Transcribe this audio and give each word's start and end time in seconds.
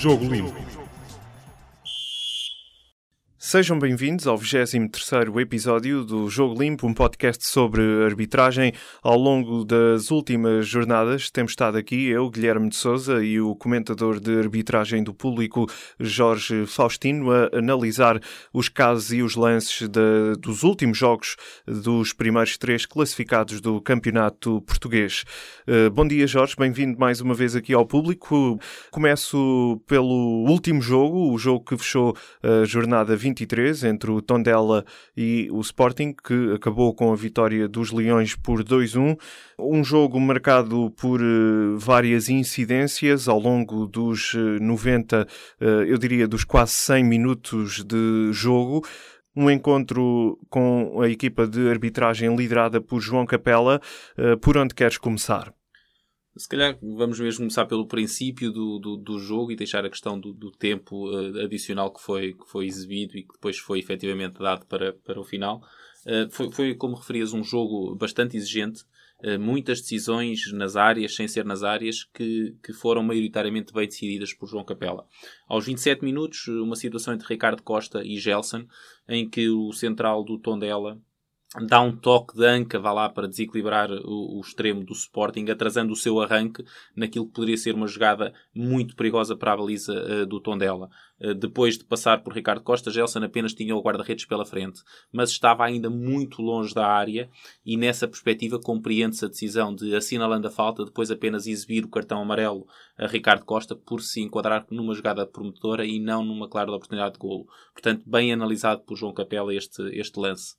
Jogo 0.00 0.26
Limpo. 0.30 0.59
Sejam 3.50 3.80
bem-vindos 3.80 4.28
ao 4.28 4.38
23º 4.38 5.40
episódio 5.40 6.04
do 6.04 6.30
Jogo 6.30 6.62
Limpo, 6.62 6.86
um 6.86 6.94
podcast 6.94 7.44
sobre 7.44 7.82
arbitragem. 8.04 8.72
Ao 9.02 9.18
longo 9.18 9.64
das 9.64 10.12
últimas 10.12 10.68
jornadas 10.68 11.32
temos 11.32 11.50
estado 11.50 11.76
aqui 11.76 12.06
eu, 12.06 12.30
Guilherme 12.30 12.68
de 12.68 12.76
Souza, 12.76 13.24
e 13.24 13.40
o 13.40 13.56
comentador 13.56 14.20
de 14.20 14.38
arbitragem 14.38 15.02
do 15.02 15.12
público, 15.12 15.66
Jorge 15.98 16.64
Faustino, 16.64 17.32
a 17.32 17.50
analisar 17.52 18.20
os 18.52 18.68
casos 18.68 19.12
e 19.12 19.20
os 19.20 19.34
lances 19.34 19.88
de, 19.88 20.36
dos 20.38 20.62
últimos 20.62 20.96
jogos 20.96 21.34
dos 21.66 22.12
primeiros 22.12 22.56
três 22.56 22.86
classificados 22.86 23.60
do 23.60 23.80
Campeonato 23.80 24.62
Português. 24.62 25.24
Uh, 25.66 25.90
bom 25.90 26.06
dia, 26.06 26.24
Jorge, 26.24 26.54
bem-vindo 26.56 26.96
mais 27.00 27.20
uma 27.20 27.34
vez 27.34 27.56
aqui 27.56 27.74
ao 27.74 27.84
público. 27.84 28.60
Começo 28.92 29.82
pelo 29.88 30.44
último 30.48 30.80
jogo, 30.80 31.32
o 31.32 31.36
jogo 31.36 31.64
que 31.64 31.76
fechou 31.76 32.16
a 32.44 32.64
jornada 32.64 33.16
20 33.16 33.39
23 33.40 33.84
entre 33.84 34.10
o 34.10 34.20
Tondela 34.20 34.84
e 35.16 35.48
o 35.50 35.60
Sporting, 35.60 36.12
que 36.12 36.52
acabou 36.54 36.94
com 36.94 37.12
a 37.12 37.16
vitória 37.16 37.68
dos 37.68 37.90
Leões 37.90 38.34
por 38.34 38.62
2-1. 38.62 39.18
Um 39.58 39.82
jogo 39.82 40.20
marcado 40.20 40.90
por 40.90 41.20
uh, 41.20 41.78
várias 41.78 42.28
incidências 42.28 43.28
ao 43.28 43.38
longo 43.38 43.86
dos 43.86 44.34
uh, 44.34 44.58
90, 44.60 45.26
uh, 45.60 45.64
eu 45.64 45.98
diria 45.98 46.28
dos 46.28 46.44
quase 46.44 46.72
100 46.72 47.04
minutos 47.04 47.84
de 47.84 48.30
jogo 48.32 48.86
um 49.36 49.48
encontro 49.48 50.36
com 50.50 51.00
a 51.00 51.08
equipa 51.08 51.46
de 51.46 51.70
arbitragem 51.70 52.34
liderada 52.34 52.80
por 52.80 53.00
João 53.00 53.24
Capela. 53.24 53.80
Por 54.40 54.58
onde 54.58 54.74
queres 54.74 54.98
começar? 54.98 55.54
Se 56.40 56.48
calhar 56.48 56.78
vamos 56.80 57.20
mesmo 57.20 57.40
começar 57.40 57.66
pelo 57.66 57.86
princípio 57.86 58.50
do, 58.50 58.78
do, 58.78 58.96
do 58.96 59.18
jogo 59.18 59.52
e 59.52 59.56
deixar 59.56 59.84
a 59.84 59.90
questão 59.90 60.18
do, 60.18 60.32
do 60.32 60.50
tempo 60.50 61.10
uh, 61.10 61.44
adicional 61.44 61.92
que 61.92 62.00
foi, 62.00 62.32
que 62.32 62.48
foi 62.48 62.64
exibido 62.64 63.18
e 63.18 63.24
que 63.24 63.34
depois 63.34 63.58
foi 63.58 63.78
efetivamente 63.78 64.38
dado 64.38 64.64
para, 64.64 64.94
para 64.94 65.20
o 65.20 65.24
final. 65.24 65.62
Uh, 66.06 66.30
foi, 66.30 66.50
foi, 66.50 66.74
como 66.74 66.96
referias, 66.96 67.34
um 67.34 67.44
jogo 67.44 67.94
bastante 67.94 68.38
exigente, 68.38 68.84
uh, 69.22 69.38
muitas 69.38 69.82
decisões 69.82 70.50
nas 70.54 70.76
áreas, 70.76 71.14
sem 71.14 71.28
ser 71.28 71.44
nas 71.44 71.62
áreas, 71.62 72.04
que, 72.04 72.56
que 72.64 72.72
foram 72.72 73.02
maioritariamente 73.02 73.70
bem 73.70 73.86
decididas 73.86 74.32
por 74.32 74.48
João 74.48 74.64
Capela. 74.64 75.04
Aos 75.46 75.66
27 75.66 76.02
minutos, 76.02 76.48
uma 76.48 76.74
situação 76.74 77.12
entre 77.12 77.28
Ricardo 77.28 77.62
Costa 77.62 78.02
e 78.02 78.16
Gelson, 78.16 78.64
em 79.06 79.28
que 79.28 79.50
o 79.50 79.74
central 79.74 80.24
do 80.24 80.38
Tondela 80.38 80.98
dá 81.58 81.80
um 81.80 81.96
toque 81.96 82.36
de 82.36 82.46
anca, 82.46 82.78
vá 82.78 82.92
lá, 82.92 83.08
para 83.08 83.26
desequilibrar 83.26 83.90
o, 83.90 84.38
o, 84.38 84.40
extremo 84.40 84.84
do 84.84 84.92
Sporting, 84.92 85.46
atrasando 85.50 85.92
o 85.92 85.96
seu 85.96 86.20
arranque 86.20 86.64
naquilo 86.94 87.26
que 87.26 87.32
poderia 87.32 87.56
ser 87.56 87.74
uma 87.74 87.88
jogada 87.88 88.32
muito 88.54 88.94
perigosa 88.94 89.36
para 89.36 89.52
a 89.52 89.56
baliza 89.56 89.92
uh, 89.92 90.26
do 90.26 90.38
Tondela. 90.38 90.88
Uh, 91.20 91.34
depois 91.34 91.76
de 91.76 91.84
passar 91.84 92.22
por 92.22 92.32
Ricardo 92.32 92.62
Costa, 92.62 92.88
Gelson 92.88 93.24
apenas 93.24 93.52
tinha 93.52 93.74
o 93.74 93.82
guarda-redes 93.82 94.26
pela 94.26 94.46
frente, 94.46 94.80
mas 95.12 95.30
estava 95.30 95.64
ainda 95.64 95.90
muito 95.90 96.40
longe 96.40 96.72
da 96.72 96.86
área 96.86 97.28
e 97.66 97.76
nessa 97.76 98.06
perspectiva 98.06 98.60
compreende-se 98.60 99.24
a 99.24 99.28
decisão 99.28 99.74
de, 99.74 99.96
assinalando 99.96 100.46
a 100.46 100.52
falta, 100.52 100.84
depois 100.84 101.10
apenas 101.10 101.48
exibir 101.48 101.84
o 101.84 101.90
cartão 101.90 102.22
amarelo 102.22 102.64
a 102.96 103.08
Ricardo 103.08 103.44
Costa 103.44 103.74
por 103.74 104.02
se 104.02 104.20
enquadrar 104.20 104.64
numa 104.70 104.94
jogada 104.94 105.26
prometedora 105.26 105.84
e 105.84 105.98
não 105.98 106.24
numa 106.24 106.48
clara 106.48 106.70
oportunidade 106.70 107.14
de 107.14 107.18
golo. 107.18 107.48
Portanto, 107.72 108.04
bem 108.06 108.32
analisado 108.32 108.82
por 108.82 108.96
João 108.96 109.12
Capela 109.12 109.52
este, 109.52 109.82
este 109.98 110.20
lance. 110.20 110.54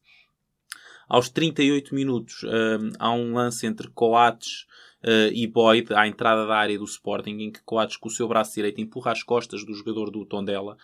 Aos 1.11 1.27
38 1.27 1.93
minutos 1.93 2.41
um, 2.45 2.93
há 2.97 3.11
um 3.11 3.33
lance 3.33 3.67
entre 3.67 3.89
Coates 3.89 4.65
uh, 5.03 5.29
e 5.33 5.45
Boyd 5.45 5.93
à 5.93 6.07
entrada 6.07 6.47
da 6.47 6.55
área 6.55 6.79
do 6.79 6.85
Sporting, 6.85 7.31
em 7.31 7.51
que 7.51 7.61
Coates 7.63 7.97
com 7.97 8.07
o 8.07 8.11
seu 8.11 8.29
braço 8.29 8.55
direito 8.55 8.79
empurra 8.79 9.11
as 9.11 9.21
costas 9.21 9.65
do 9.65 9.73
jogador 9.73 10.09
do 10.09 10.25
Tondela. 10.25 10.77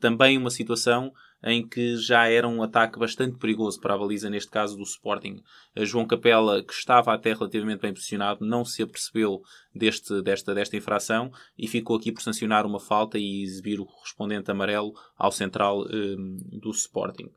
Também 0.00 0.38
uma 0.38 0.48
situação 0.48 1.12
em 1.42 1.68
que 1.68 1.98
já 1.98 2.26
era 2.26 2.48
um 2.48 2.62
ataque 2.62 2.98
bastante 2.98 3.36
perigoso 3.36 3.78
para 3.78 3.92
a 3.92 3.98
baliza, 3.98 4.30
neste 4.30 4.50
caso 4.50 4.74
do 4.74 4.84
Sporting. 4.84 5.42
A 5.76 5.84
João 5.84 6.06
Capela, 6.06 6.64
que 6.64 6.72
estava 6.72 7.12
até 7.12 7.34
relativamente 7.34 7.82
bem 7.82 7.92
posicionado, 7.92 8.42
não 8.42 8.64
se 8.64 8.82
apercebeu 8.82 9.42
deste, 9.74 10.22
desta, 10.22 10.54
desta 10.54 10.78
infração 10.78 11.30
e 11.58 11.68
ficou 11.68 11.98
aqui 11.98 12.10
por 12.10 12.22
sancionar 12.22 12.64
uma 12.64 12.80
falta 12.80 13.18
e 13.18 13.42
exibir 13.42 13.78
o 13.78 13.84
correspondente 13.84 14.50
amarelo 14.50 14.94
ao 15.14 15.30
central 15.30 15.82
um, 15.82 16.38
do 16.58 16.70
Sporting. 16.70 17.30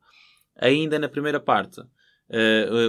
Ainda 0.56 0.97
na 0.97 1.09
primeira 1.09 1.41
parte, 1.41 1.81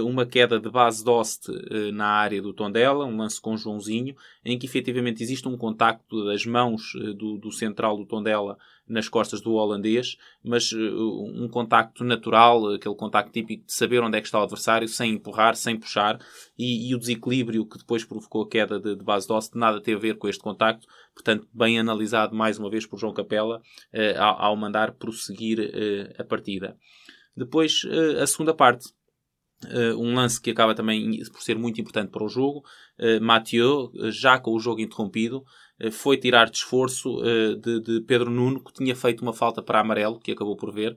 uma 0.03 0.25
queda 0.25 0.59
de 0.59 0.69
base 0.69 1.03
de 1.03 1.09
hoste 1.09 1.51
uh, 1.51 1.91
na 1.93 2.07
área 2.07 2.41
do 2.41 2.53
Tondela, 2.53 3.05
um 3.05 3.17
lance 3.17 3.39
com 3.39 3.55
Joãozinho, 3.55 4.15
em 4.43 4.59
que 4.59 4.65
efetivamente 4.65 5.23
existe 5.23 5.47
um 5.47 5.57
contacto 5.57 6.25
das 6.25 6.45
mãos 6.45 6.93
uh, 6.95 7.13
do, 7.13 7.37
do, 7.37 7.51
central 7.51 7.97
do 7.97 8.05
Tondela 8.05 8.57
nas 8.85 9.07
costas 9.07 9.39
do 9.39 9.53
holandês, 9.53 10.17
mas 10.43 10.73
um 10.73 11.47
contacto 11.47 12.03
natural, 12.03 12.73
aquele 12.73 12.95
contacto 12.95 13.31
típico 13.31 13.67
de 13.67 13.71
saber 13.71 14.01
onde 14.01 14.17
é 14.17 14.19
que 14.19 14.25
está 14.25 14.39
o 14.39 14.43
adversário, 14.43 14.87
sem 14.87 15.13
empurrar, 15.13 15.55
sem 15.55 15.77
puxar, 15.77 16.19
e, 16.57 16.89
e 16.89 16.95
o 16.95 16.97
desequilíbrio 16.97 17.67
que 17.67 17.77
depois 17.77 18.03
provocou 18.03 18.41
a 18.41 18.49
queda 18.49 18.79
de, 18.79 18.95
de 18.95 19.03
base 19.03 19.27
de 19.27 19.33
hoste 19.33 19.55
nada 19.55 19.79
tem 19.79 19.93
a 19.93 19.99
ver 19.99 20.17
com 20.17 20.27
este 20.27 20.41
contacto, 20.41 20.87
portanto, 21.13 21.47
bem 21.53 21.77
analisado 21.77 22.35
mais 22.35 22.57
uma 22.57 22.67
vez 22.67 22.87
por 22.87 22.97
João 22.97 23.13
Capela 23.13 23.61
ao, 24.17 24.41
ao, 24.41 24.55
mandar 24.55 24.93
prosseguir 24.93 25.71
a 26.17 26.23
partida. 26.23 26.75
Depois, 27.37 27.83
a 28.19 28.25
segunda 28.25 28.55
parte 28.55 28.89
Uh, 29.65 29.93
um 30.01 30.15
lance 30.15 30.39
que 30.39 30.51
acaba 30.51 30.73
também 30.73 31.19
por 31.33 31.41
ser 31.41 31.57
muito 31.57 31.81
importante 31.81 32.09
para 32.09 32.23
o 32.23 32.29
jogo. 32.29 32.63
Uh, 32.97 33.21
Mathieu, 33.21 33.91
já 34.09 34.39
com 34.39 34.53
o 34.53 34.59
jogo 34.59 34.79
interrompido, 34.79 35.43
uh, 35.83 35.91
foi 35.91 36.15
tirar 36.15 36.49
de 36.49 36.57
esforço 36.57 37.17
uh, 37.19 37.57
de, 37.57 37.81
de, 37.81 38.01
Pedro 38.01 38.31
Nuno, 38.31 38.63
que 38.63 38.71
tinha 38.71 38.95
feito 38.95 39.21
uma 39.21 39.33
falta 39.33 39.61
para 39.61 39.81
amarelo, 39.81 40.17
que 40.17 40.31
acabou 40.31 40.55
por 40.55 40.71
ver, 40.71 40.95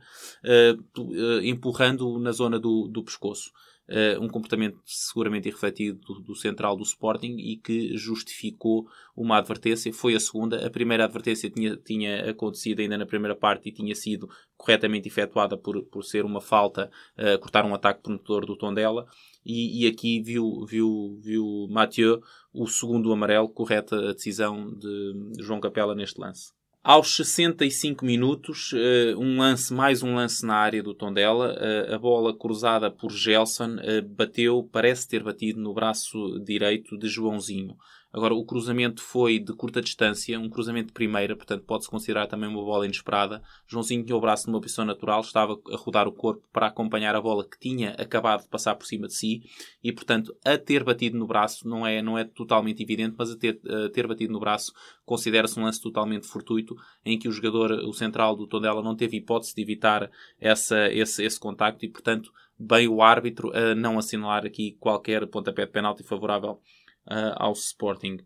empurrando-o 1.43 2.21
na 2.21 2.31
zona 2.31 2.59
do, 2.59 2.87
do 2.87 3.03
pescoço 3.03 3.51
uh, 3.89 4.23
um 4.23 4.29
comportamento 4.29 4.79
seguramente 4.85 5.49
irrefletido 5.49 5.99
do, 6.01 6.21
do, 6.21 6.35
central 6.35 6.77
do 6.77 6.83
Sporting 6.83 7.37
e 7.39 7.57
que 7.57 7.97
justificou 7.97 8.87
uma 9.17 9.39
advertência. 9.39 9.93
Foi 9.93 10.15
a 10.15 10.21
segunda. 10.21 10.67
A 10.67 10.71
primeira 10.71 11.05
advertência 11.05 11.51
tinha, 11.51 11.77
tinha 11.77 12.31
acontecido 12.31 12.81
ainda 12.81 12.99
na 12.99 13.07
primeira 13.07 13.37
parte 13.37 13.69
e 13.69 13.73
tinha 13.73 13.95
sido 13.95 14.29
corretamente 14.57 15.09
efetuada 15.09 15.57
por, 15.57 15.83
por 15.85 16.05
ser 16.05 16.25
uma 16.25 16.41
falta, 16.41 16.91
uh, 17.19 17.39
cortar 17.39 17.65
um 17.65 17.75
ataque 17.75 18.03
promotor 18.03 18.47
do 18.47 18.57
Tondela. 18.57 19.07
E, 19.45 19.85
e 19.85 19.89
aqui 19.89 20.23
viu, 20.23 20.65
viu, 20.67 21.19
viu 21.21 21.67
Mathieu 21.71 22.23
o 22.53 22.67
segundo 22.67 23.13
amarelo, 23.13 23.49
correta 23.49 23.97
a 24.11 24.13
decisão 24.13 24.73
de 24.75 25.43
João 25.43 25.61
Capela 25.61 25.95
neste 25.95 26.21
lance. 26.21 26.53
Aos 26.85 27.15
65 27.15 28.05
minutos, 28.05 28.73
uh, 28.73 29.17
um 29.17 29.39
lance, 29.39 29.73
mais 29.73 30.03
um 30.03 30.17
lance 30.17 30.45
na 30.45 30.57
área 30.57 30.83
do 30.83 30.93
Tondela, 30.93 31.55
uh, 31.55 31.95
a 31.95 31.97
bola 31.97 32.37
cruzada 32.37 32.91
por 32.91 33.13
Gelson 33.13 33.77
uh, 33.77 34.03
bateu, 34.03 34.69
parece 34.73 35.07
ter 35.07 35.23
batido 35.23 35.61
no 35.61 35.73
braço 35.73 36.41
direito 36.41 36.99
de 36.99 37.07
Joãozinho. 37.07 37.77
Agora, 38.13 38.35
o 38.35 38.45
cruzamento 38.45 39.03
foi 39.03 39.39
de 39.39 39.55
curta 39.55 39.81
distância, 39.81 40.39
um 40.39 40.51
cruzamento 40.51 40.89
de 40.89 40.93
primeira, 40.93 41.35
portanto 41.35 41.65
pode-se 41.65 41.89
considerar 41.89 42.27
também 42.27 42.47
uma 42.47 42.63
bola 42.63 42.85
inesperada. 42.85 43.43
Joãozinho 43.67 44.05
tinha 44.05 44.15
o 44.15 44.21
braço 44.21 44.51
numa 44.51 44.61
posição 44.61 44.85
natural, 44.85 45.23
estava 45.23 45.59
a 45.73 45.77
rodar 45.77 46.07
o 46.07 46.13
corpo 46.13 46.47
para 46.53 46.67
acompanhar 46.67 47.17
a 47.17 47.21
bola 47.23 47.49
que 47.49 47.59
tinha 47.59 47.93
acabado 47.93 48.43
de 48.43 48.49
passar 48.49 48.75
por 48.75 48.85
cima 48.85 49.07
de 49.07 49.15
si 49.15 49.43
e, 49.83 49.91
portanto, 49.93 50.37
a 50.45 50.59
ter 50.59 50.85
batido 50.85 51.17
no 51.17 51.27
braço 51.27 51.67
não 51.67 51.87
é, 51.87 52.03
não 52.03 52.19
é 52.19 52.25
totalmente 52.25 52.83
evidente, 52.83 53.15
mas 53.17 53.31
a 53.31 53.37
ter, 53.37 53.59
a 53.67 53.89
ter 53.89 54.07
batido 54.07 54.33
no 54.33 54.41
braço 54.41 54.75
considera-se 55.07 55.59
um 55.59 55.63
lance 55.63 55.81
totalmente 55.81 56.27
fortuito 56.27 56.77
em 57.05 57.19
que 57.19 57.29
o 57.29 57.33
jogador, 57.33 57.73
o 57.73 57.95
central 57.95 58.37
do 58.37 58.47
Tondela, 58.47 58.83
não 58.83 58.95
teve 58.95 59.17
hipótese 59.17 59.55
de 59.55 59.63
evitar 59.63 60.11
essa, 60.39 60.93
esse, 60.93 61.25
esse 61.25 61.41
contacto 61.41 61.87
e, 61.87 61.89
portanto, 61.89 62.31
bem 62.59 62.87
o 62.89 63.01
árbitro 63.03 63.51
a 63.57 63.75
não 63.75 63.99
assinalar 63.99 64.45
aqui 64.45 64.77
qualquer 64.79 65.27
pontapé 65.27 65.65
de 65.65 65.73
penalti 65.73 66.03
favorável 66.03 66.61
uh, 67.07 67.35
ao 67.37 67.53
Sporting. 67.53 68.19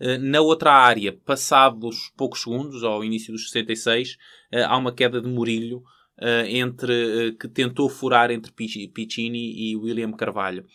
Uh, 0.00 0.18
na 0.18 0.40
outra 0.40 0.72
área, 0.72 1.12
passados 1.24 2.12
poucos 2.16 2.42
segundos, 2.42 2.82
ao 2.84 3.04
início 3.04 3.32
dos 3.32 3.50
66, 3.50 4.12
uh, 4.52 4.66
há 4.66 4.76
uma 4.76 4.92
queda 4.92 5.20
de 5.20 5.28
Murilho 5.28 5.82
entre, 6.48 7.34
que 7.40 7.48
tentou 7.48 7.88
furar 7.88 8.30
entre 8.30 8.52
Piccini 8.52 9.54
e 9.56 9.74
William 9.74 10.12
Carvalho. 10.12 10.66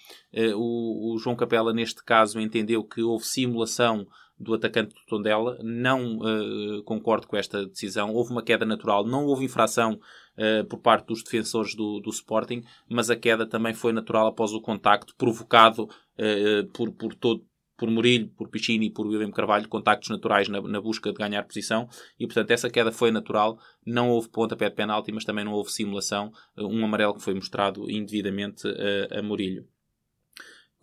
O, 0.56 1.14
o, 1.14 1.20
João 1.20 1.36
Capela, 1.36 1.72
neste 1.72 2.04
caso, 2.04 2.40
entendeu 2.40 2.84
que 2.84 3.04
houve 3.04 3.26
simulação 3.26 4.08
do 4.40 4.54
atacante 4.54 4.94
do 4.94 5.06
Tondela. 5.08 5.58
Não 5.64 6.18
uh, 6.18 6.84
concordo 6.84 7.28
com 7.28 7.38
esta 7.38 7.66
decisão. 7.66 8.14
Houve 8.14 8.32
uma 8.32 8.44
queda 8.44 8.66
natural, 8.66 9.06
não 9.06 9.26
houve 9.26 9.46
infração 9.46 10.00
uh, 10.38 10.66
por 10.66 10.80
parte 10.80 11.08
dos 11.08 11.24
defensores 11.24 11.76
do, 11.76 12.00
do 12.00 12.10
Sporting, 12.10 12.64
mas 12.90 13.10
a 13.10 13.16
queda 13.16 13.46
também 13.46 13.74
foi 13.74 13.92
natural 13.92 14.28
após 14.28 14.52
o 14.54 14.62
contacto 14.62 15.16
provocado 15.16 15.84
uh, 15.84 16.68
por, 16.74 16.92
por 16.92 17.14
todo 17.16 17.44
por 17.78 17.92
Murilho, 17.92 18.30
por 18.38 18.48
Piccini 18.48 18.86
e 18.86 18.90
por 18.90 19.06
William 19.06 19.32
Carvalho, 19.32 19.68
contactos 19.68 20.10
naturais 20.10 20.48
na, 20.48 20.62
na, 20.62 20.80
busca 20.80 21.12
de 21.12 21.18
ganhar 21.18 21.44
posição, 21.44 21.90
e 22.18 22.26
portanto 22.26 22.52
essa 22.52 22.70
queda 22.70 22.92
foi 22.92 23.12
natural, 23.12 23.60
não 23.86 24.10
houve 24.12 24.30
pontapé 24.30 24.70
de 24.70 24.76
penalti, 24.76 25.12
mas 25.12 25.26
também 25.26 25.44
não 25.44 25.52
houve 25.52 25.72
simulação, 25.72 26.32
um 26.58 26.86
amarelo 26.86 27.16
que 27.16 27.22
foi 27.22 27.34
mostrado 27.34 27.92
indevidamente 27.92 28.66
a, 28.66 29.20
a 29.20 29.22
Murilho. 29.22 29.68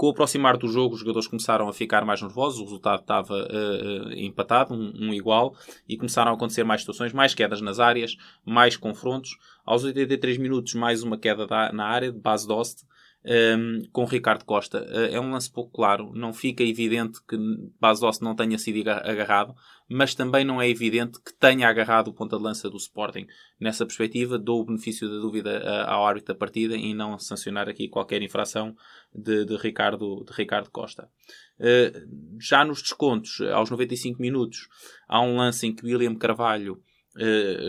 Com 0.03 0.09
o 0.09 0.11
aproximar 0.11 0.57
do 0.57 0.67
jogo, 0.67 0.95
os 0.95 1.01
jogadores 1.01 1.29
começaram 1.29 1.69
a 1.69 1.73
ficar 1.73 2.05
mais 2.05 2.21
nervosos, 2.21 2.59
o 2.59 2.65
resultado 2.65 3.03
estava 3.03 3.35
uh, 3.35 4.09
uh, 4.09 4.13
empatado, 4.15 4.75
um, 4.75 4.93
um, 4.99 5.15
igual, 5.15 5.55
e 5.89 5.97
começaram 5.97 6.33
a 6.33 6.35
acontecer 6.35 6.65
mais 6.65 6.81
situações, 6.81 7.13
mais 7.13 7.35
quedas 7.35 7.61
nas 7.61 7.79
áreas, 7.79 8.17
mais 8.45 8.77
confrontos. 8.77 9.39
Aos 9.65 9.85
83 9.85 10.39
minutos, 10.39 10.75
mais 10.75 11.05
uma 11.05 11.17
queda 11.17 11.47
da, 11.47 11.73
na 11.73 11.87
área 11.87 12.11
de 12.11 12.19
base 12.19 12.49
Dost, 12.49 12.83
um, 13.25 13.83
com 13.93 14.05
Ricardo 14.05 14.45
Costa. 14.45 14.85
Uh, 14.85 15.15
é 15.15 15.21
um 15.21 15.31
lance 15.31 15.51
pouco 15.51 15.71
claro, 15.73 16.13
não 16.15 16.33
fica 16.33 16.63
evidente 16.63 17.21
que 17.27 17.37
Bastos 17.81 18.21
não 18.21 18.35
tenha 18.35 18.59
sido 18.59 18.89
agarrado, 18.89 19.55
mas 19.89 20.15
também 20.15 20.45
não 20.45 20.61
é 20.61 20.69
evidente 20.69 21.21
que 21.21 21.33
tenha 21.35 21.69
agarrado 21.69 22.09
o 22.09 22.13
ponta 22.13 22.37
de 22.37 22.43
lança 22.43 22.69
do 22.69 22.77
Sporting. 22.77 23.27
Nessa 23.61 23.87
perspectiva, 23.87 24.39
dou 24.39 24.61
o 24.61 24.65
benefício 24.65 25.09
da 25.09 25.17
dúvida 25.17 25.63
uh, 25.65 25.91
ao 25.91 26.07
árbitro 26.07 26.35
da 26.35 26.39
partida 26.39 26.77
e 26.77 26.95
não 26.95 27.19
sancionar 27.19 27.69
aqui 27.69 27.89
qualquer 27.89 28.23
infração 28.23 28.75
de, 29.15 29.45
de 29.45 29.57
Ricardo, 29.57 30.25
de 30.25 30.33
Ricardo 30.33 30.71
Costa. 30.71 31.09
Uh, 31.59 32.39
já 32.41 32.65
nos 32.65 32.83
descontos, 32.83 33.41
aos 33.53 33.71
95 33.71 34.21
minutos, 34.21 34.69
há 35.09 35.21
um 35.21 35.37
lance 35.37 35.67
em 35.67 35.75
que 35.75 35.85
William 35.85 36.15
Carvalho 36.15 36.83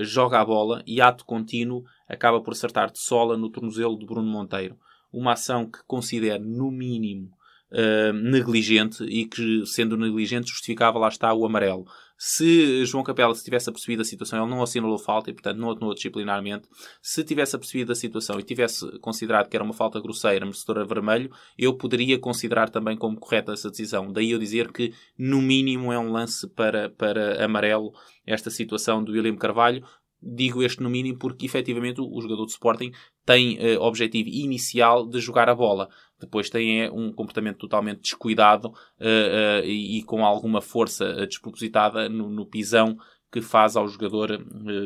joga 0.04 0.40
a 0.40 0.46
bola 0.46 0.82
e, 0.88 1.02
ato 1.02 1.26
contínuo, 1.26 1.84
acaba 2.08 2.42
por 2.42 2.54
acertar 2.54 2.90
de 2.90 2.98
sola 2.98 3.36
no 3.36 3.50
tornozelo 3.50 4.00
de 4.00 4.06
Bruno 4.06 4.26
Monteiro 4.26 4.80
uma 5.14 5.34
ação 5.34 5.70
que 5.70 5.80
considero, 5.86 6.44
no 6.44 6.72
mínimo, 6.72 7.30
uh, 7.72 8.14
negligente 8.14 9.04
e 9.04 9.26
que, 9.26 9.66
sendo 9.66 9.96
negligente, 9.96 10.50
justificava 10.50 10.98
lá 10.98 11.08
está 11.08 11.34
o 11.34 11.46
amarelo. 11.46 11.86
Se 12.26 12.86
João 12.86 13.04
Capela 13.04 13.36
se 13.36 13.44
tivesse 13.44 13.70
apercebido 13.70 14.02
a 14.02 14.06
situação, 14.06 14.40
ele 14.40 14.50
não 14.50 14.64
assinalou 14.64 14.98
falta 14.98 15.30
e, 15.30 15.34
portanto, 15.34 15.58
não 15.58 15.72
atenuou 15.72 15.94
disciplinarmente. 15.94 16.70
Se 17.02 17.22
tivesse 17.22 17.56
apercebido 17.56 17.92
a 17.92 17.96
situação 17.96 18.40
e 18.40 18.44
tivesse 18.44 18.98
considerado 19.00 19.50
que 19.50 19.58
era 19.58 19.64
uma 19.64 19.74
falta 19.74 20.00
grosseira, 20.00 20.46
merecedora 20.46 20.86
vermelho, 20.86 21.30
eu 21.58 21.76
poderia 21.76 22.18
considerar 22.18 22.70
também 22.70 22.96
como 22.96 23.20
correta 23.20 23.52
essa 23.52 23.70
decisão. 23.70 24.12
Daí 24.12 24.32
eu 24.32 24.40
dizer 24.40 24.72
que, 24.72 24.94
no 25.18 25.42
mínimo, 25.42 25.92
é 25.92 26.00
um 26.00 26.12
lance 26.12 26.48
para, 26.48 26.90
para 26.92 27.44
amarelo 27.44 27.92
esta 28.26 28.50
situação 28.50 29.04
do 29.04 29.12
William 29.12 29.36
Carvalho, 29.36 29.84
digo 30.24 30.64
este 30.64 30.82
no 30.82 30.90
mínimo 30.90 31.18
porque 31.18 31.46
efetivamente 31.46 32.00
o, 32.00 32.22
jogador 32.22 32.46
de 32.46 32.52
Sporting 32.52 32.92
tem 33.26 33.58
uh, 33.58 33.82
objetivo 33.82 34.30
inicial 34.30 35.08
de 35.08 35.20
jogar 35.20 35.50
a 35.50 35.56
bola. 35.56 35.90
Depois 36.20 36.50
tem 36.50 36.84
é, 36.84 36.92
um 36.92 37.12
comportamento 37.12 37.58
totalmente 37.58 38.02
descuidado 38.02 38.70
uh, 38.70 38.72
uh, 38.72 39.66
e, 39.66 40.00
e, 40.00 40.04
com 40.04 40.26
alguma 40.26 40.62
força 40.62 41.26
despropositada 41.26 42.08
no, 42.08 42.30
no, 42.30 42.46
pisão 42.46 42.98
que 43.32 43.42
faz 43.42 43.76
ao 43.76 43.88
jogador 43.88 44.38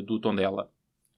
do 0.06 0.20
Tondela. 0.20 0.70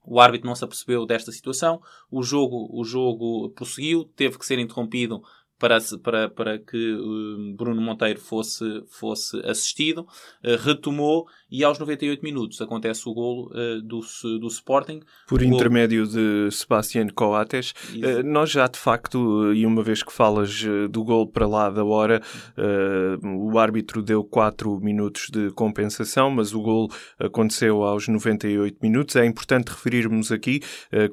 O 0.06 0.20
árbitro 0.20 0.48
não 0.48 0.56
se 0.56 0.64
apercebeu 0.64 1.06
desta 1.06 1.32
situação, 1.32 1.80
o 2.10 2.24
jogo, 2.24 2.68
o 2.74 2.84
jogo 2.84 3.52
prosseguiu, 3.52 4.06
teve 4.16 4.40
que 4.40 4.46
ser 4.46 4.58
interrompido 4.58 5.22
para, 5.60 5.78
para, 6.02 6.30
para 6.30 6.58
que 6.58 6.94
uh, 6.94 7.56
Bruno 7.56 7.82
Monteiro 7.82 8.20
fosse, 8.20 8.82
fosse 8.88 9.38
assistido, 9.46 10.00
uh, 10.00 10.56
retomou 10.64 11.28
e 11.52 11.64
aos 11.64 11.78
98 11.78 12.24
minutos 12.24 12.62
acontece 12.62 13.08
o 13.08 13.14
golo 13.14 13.52
uh, 13.52 13.82
do, 13.82 14.00
do 14.40 14.48
Sporting. 14.48 15.02
Por 15.28 15.42
intermédio 15.42 16.08
de 16.08 16.50
Sebastián 16.52 17.08
Coates. 17.08 17.74
nós 18.24 18.50
já 18.50 18.68
de 18.68 18.80
facto, 18.80 19.54
e 19.54 19.66
uma 19.66 19.84
vez 19.84 20.02
que 20.02 20.14
falas 20.14 20.64
do 20.90 21.04
golo 21.04 21.28
para 21.28 21.48
lá 21.48 21.70
da 21.70 21.84
hora, 21.84 22.22
o 23.24 23.58
árbitro 23.58 24.02
deu 24.02 24.24
4 24.24 24.80
minutos 24.80 25.30
de 25.30 25.52
compensação, 25.52 26.30
mas 26.30 26.54
o 26.54 26.62
golo 26.62 26.90
aconteceu 27.18 27.84
aos 27.84 28.08
98 28.08 28.78
minutos. 28.82 29.16
É 29.16 29.26
importante 29.26 29.70
referirmos 29.70 30.32
aqui, 30.32 30.62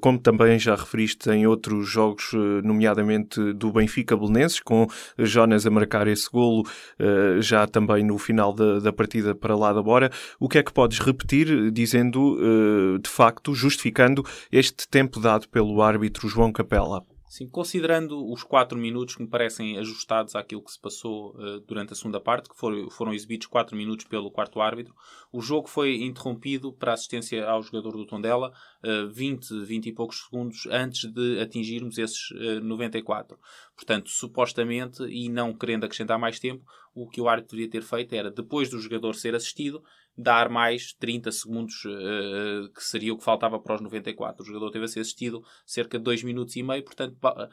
como 0.01 0.19
também 0.19 0.59
já 0.59 0.77
referiste 0.77 1.31
em 1.31 1.47
outros 1.47 1.89
jogos, 1.89 2.33
nomeadamente 2.63 3.53
do 3.55 3.73
Benfica 3.73 4.17
Belenenses, 4.37 4.61
com 4.61 4.87
Jonas 5.19 5.67
a 5.67 5.71
marcar 5.71 6.07
esse 6.07 6.31
golo 6.31 6.63
uh, 7.01 7.41
já 7.41 7.67
também 7.67 8.05
no 8.05 8.19
final 8.19 8.53
da, 8.53 8.79
da, 8.79 8.93
partida 8.93 9.35
para 9.35 9.57
lá 9.57 9.73
da 9.73 9.83
Bora. 9.83 10.11
O 10.39 10.49
que 10.49 10.59
é 10.59 10.63
que 10.63 10.73
podes 10.73 10.99
repetir, 10.99 11.71
dizendo, 11.71 12.37
uh, 12.39 12.99
de 12.99 13.09
facto, 13.09 13.55
justificando 13.55 14.25
este 14.53 14.87
tempo 14.89 15.19
dado 15.19 15.49
pelo 15.49 15.81
árbitro 15.83 16.29
João 16.29 16.53
Capela? 16.53 17.03
Sim, 17.37 17.47
considerando 17.51 18.33
os 18.33 18.43
4 18.43 18.79
minutos 18.79 19.15
que 19.15 19.23
me 19.23 19.29
parecem 19.29 19.77
ajustados 19.77 20.35
àquilo 20.35 20.63
que 20.65 20.73
se 20.73 20.81
passou 20.81 21.35
uh, 21.35 21.61
durante 21.61 21.93
a 21.93 21.95
segunda 21.95 22.19
parte, 22.19 22.49
que 22.49 22.57
foram, 22.57 23.13
exibidos 23.13 23.47
4 23.47 23.77
minutos 23.77 24.07
pelo 24.07 24.31
quarto 24.31 24.59
árbitro, 24.59 24.95
o 25.31 25.43
jogo 25.43 25.69
foi 25.69 25.97
interrompido 25.97 26.73
para 26.73 26.95
assistência 26.95 27.47
ao 27.47 27.63
jogador 27.63 27.93
do 27.95 28.07
Tondela 28.07 28.55
uh, 28.83 29.13
20, 29.13 29.67
20 29.67 29.87
e 29.87 29.93
poucos 29.93 30.25
segundos 30.25 30.67
antes 30.71 31.13
de 31.13 31.39
atingirmos 31.39 31.99
esses 31.99 32.31
uh, 32.31 32.57
eh, 32.57 32.61
94. 32.61 33.39
Portanto, 33.75 34.09
supostamente, 34.09 35.03
e 35.03 35.29
não 35.29 35.53
querendo 35.53 35.85
acrescentar 35.85 36.19
mais 36.19 36.41
tempo, 36.41 36.65
o 36.97 37.07
que 37.07 37.21
o 37.21 37.29
árbitro 37.29 37.59
deveria 37.59 37.71
ter 37.71 37.83
feito 37.83 38.15
era, 38.15 38.31
depois 38.31 38.71
do 38.71 38.81
jogador 38.81 39.15
ser 39.15 39.35
assistido, 39.35 39.85
dar 40.17 40.49
mais 40.49 40.95
30 40.95 41.31
segundos, 41.31 41.85
uh, 41.85 42.73
que 42.73 42.83
seria 42.83 43.13
o 43.13 43.19
que 43.19 43.23
faltava 43.23 43.61
para 43.61 43.75
os 43.75 43.83
94. 43.83 44.43
O 44.43 44.47
jogador 44.47 44.71
teve 44.71 44.87
a 44.87 44.89
ser 44.89 45.01
assistido 45.01 45.45
cerca 45.67 45.99
de 45.99 46.05
2 46.05 46.23
minutos 46.23 46.57
e 46.57 46.63
meio, 46.63 46.83
portanto, 46.83 47.15
uh, 47.23 47.29
uh, 47.29 47.49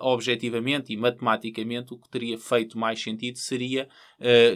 objetivamente 0.00 0.90
e 0.90 0.96
matematicamente, 0.96 1.92
o 1.92 1.98
que 1.98 2.08
teria 2.08 2.38
feito 2.38 2.78
mais 2.78 3.00
sentido 3.02 3.36
seria 3.36 3.86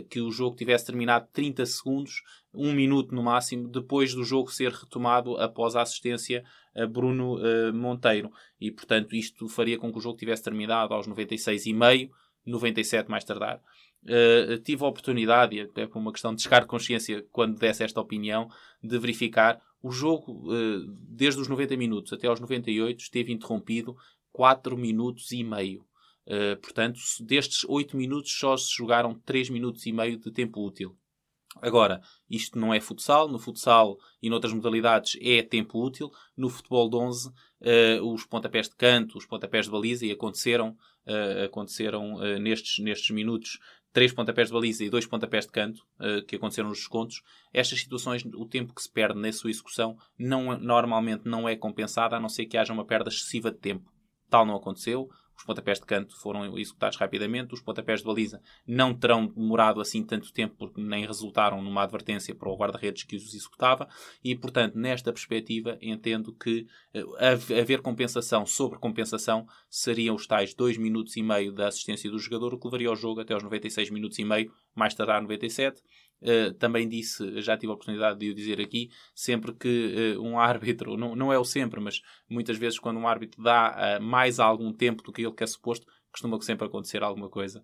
que 0.09 0.21
o 0.21 0.31
jogo 0.31 0.57
tivesse 0.57 0.87
terminado 0.87 1.27
30 1.33 1.67
segundos, 1.67 2.23
1 2.55 2.73
minuto 2.73 3.15
no 3.15 3.23
máximo, 3.23 3.69
depois 3.69 4.15
do 4.15 4.23
jogo 4.23 4.51
ser 4.51 4.71
retomado 4.71 5.37
após 5.39 5.75
a 5.75 5.83
assistência 5.83 6.45
a 6.75 6.87
Bruno 6.87 7.37
Monteiro. 7.75 8.31
E, 8.61 8.71
portanto, 8.71 9.17
isto 9.17 9.49
faria 9.49 9.77
com 9.77 9.91
que 9.91 9.99
o 9.99 10.01
jogo 10.01 10.17
tivesse 10.17 10.45
terminado 10.45 10.95
aos 10.95 11.09
96 11.09 11.67
e 11.67 11.73
meio, 11.73 12.11
97 12.47 13.11
mais 13.11 13.25
tardar. 13.25 13.61
Uh, 14.09 14.59
tive 14.59 14.85
a 14.85 14.89
oportunidade, 14.89 15.57
e 15.57 15.61
até 15.61 15.87
por 15.87 15.99
uma 15.99 16.13
questão 16.13 16.31
de 16.31 16.37
descargo 16.37 16.67
de 16.67 16.71
consciência, 16.71 17.27
quando 17.33 17.59
desse 17.59 17.83
esta 17.83 18.01
opinião, 18.01 18.49
de 18.83 18.99
verificar 18.99 19.61
o 19.83 19.91
jogo, 19.91 20.53
uh, 20.53 20.87
desde 21.09 21.41
os 21.41 21.49
90 21.49 21.77
minutos 21.77 22.13
até 22.13 22.29
aos 22.29 22.41
98, 22.41 23.01
esteve 23.01 23.33
interrompido 23.33 23.97
4 24.33 24.77
minutos 24.77 25.33
e 25.33 25.43
meio. 25.43 25.85
Uh, 26.27 26.57
portanto, 26.61 27.01
destes 27.21 27.65
8 27.65 27.97
minutos 27.97 28.33
só 28.33 28.57
se 28.57 28.75
jogaram 28.77 29.15
3 29.25 29.51
minutos 29.51 29.87
e 29.87 29.93
meio 29.93 30.19
de 30.19 30.31
tempo 30.31 30.65
útil. 30.65 30.97
Agora, 31.63 32.03
isto 32.29 32.59
não 32.59 32.73
é 32.73 32.81
futsal. 32.81 33.29
No 33.29 33.39
futsal 33.39 33.99
e 34.23 34.29
noutras 34.29 34.53
modalidades 34.53 35.17
é 35.21 35.43
tempo 35.43 35.83
útil. 35.83 36.11
No 36.37 36.49
futebol 36.49 36.89
de 36.89 36.97
11, 36.97 37.29
uh, 37.29 38.13
os 38.13 38.25
pontapés 38.27 38.69
de 38.69 38.77
canto, 38.77 39.17
os 39.17 39.27
pontapés 39.27 39.67
de 39.67 39.71
baliza 39.71 40.05
e 40.05 40.13
aconteceram, 40.13 40.77
uh, 41.07 41.45
aconteceram 41.45 42.15
uh, 42.15 42.39
nestes, 42.39 42.79
nestes 42.79 43.11
minutos 43.11 43.59
três 43.97 44.13
pontapés 44.13 44.49
de 44.49 44.53
baliza 44.53 44.85
e 44.85 44.91
dois 44.91 45.07
pontapés 45.07 45.47
de 45.47 45.53
canto 45.53 45.79
uh, 45.99 46.23
que 46.27 46.37
aconteceram 46.37 46.69
nos 46.69 46.81
descontos, 46.81 47.23
estas 47.51 47.81
situações, 47.81 48.23
o 48.27 48.45
tempo 48.45 48.75
que 48.75 48.83
se 48.83 48.93
perde 48.93 49.19
na 49.19 49.33
sua 49.33 49.49
execução, 49.49 49.97
não, 50.19 50.55
normalmente 50.59 51.23
não 51.25 51.49
é 51.49 51.57
compensado, 51.57 52.15
a 52.15 52.21
não 52.21 52.29
ser 52.29 52.45
que 52.45 52.59
haja 52.59 52.75
uma 52.75 52.85
perda 52.85 53.09
excessiva 53.09 53.51
de 53.51 53.57
tempo. 53.57 53.91
Tal 54.29 54.45
não 54.45 54.55
aconteceu. 54.55 55.09
Os 55.37 55.45
pontapés 55.45 55.79
de 55.79 55.87
canto 55.87 56.17
foram 56.17 56.57
executados 56.59 56.97
rapidamente, 56.97 57.55
os 57.55 57.61
pontapés 57.61 58.01
de 58.01 58.07
baliza 58.07 58.41
não 58.67 58.95
terão 58.95 59.27
demorado 59.27 59.81
assim 59.81 60.03
tanto 60.03 60.33
tempo 60.33 60.55
porque 60.59 60.81
nem 60.81 61.07
resultaram 61.07 61.63
numa 61.63 61.83
advertência 61.83 62.35
para 62.35 62.49
o 62.49 62.57
guarda-redes 62.57 63.05
que 63.05 63.17
os 63.17 63.35
executava 63.35 63.89
e, 64.25 64.35
portanto, 64.35 64.79
nesta 64.79 65.13
perspectiva, 65.13 65.79
entendo 65.81 66.33
que 66.33 66.67
uh, 66.95 67.17
haver 67.61 67.83
compensação 67.83 68.47
sobre 68.47 68.79
compensação 68.79 69.47
seriam 69.69 70.15
os 70.15 70.27
tais 70.27 70.55
2 70.55 70.79
minutos 70.79 71.17
e 71.17 71.23
meio 71.23 71.53
da 71.53 71.69
assistência 71.69 72.11
do 72.11 72.19
jogador, 72.19 72.55
o 72.55 72.59
que 72.59 72.67
levaria 72.67 72.89
ao 72.89 72.97
jogo 72.97 73.21
até 73.21 73.37
os 73.37 73.43
96 73.43 73.91
minutos 73.91 74.19
e 74.19 74.25
meio, 74.25 74.53
mais 74.75 74.95
tardar 74.95 75.21
97. 75.21 75.83
Uh, 76.23 76.53
também 76.55 76.89
disse, 76.89 77.43
já 77.43 77.59
tive 77.59 77.71
a 77.71 77.75
oportunidade 77.75 78.19
de 78.19 78.31
o 78.31 78.35
dizer 78.35 78.59
aqui, 78.59 78.91
sempre 79.15 79.53
que 79.53 80.15
uh, 80.17 80.23
um 80.23 80.39
árbitro, 80.41 80.97
não, 80.97 81.15
não 81.15 81.33
é 81.33 81.39
o 81.39 81.45
sempre, 81.45 81.79
mas 81.79 82.01
muitas 82.29 82.57
vezes 82.57 82.79
quando 82.79 82.99
um 82.99 83.07
árbitro 83.07 83.43
dá 83.43 83.99
uh, 83.99 84.03
mais 84.03 84.41
algum 84.41 84.73
tempo 84.73 85.03
do 85.03 85.13
que 85.13 85.23
ele 85.23 85.35
que 85.35 85.45
é 85.45 85.47
suposto, 85.47 85.87
costuma 86.11 86.41
sempre 86.41 86.67
acontecer 86.67 87.03
alguma 87.03 87.29
coisa, 87.29 87.63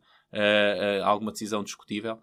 alguma 1.05 1.33
decisão 1.33 1.65
discutível. 1.65 2.21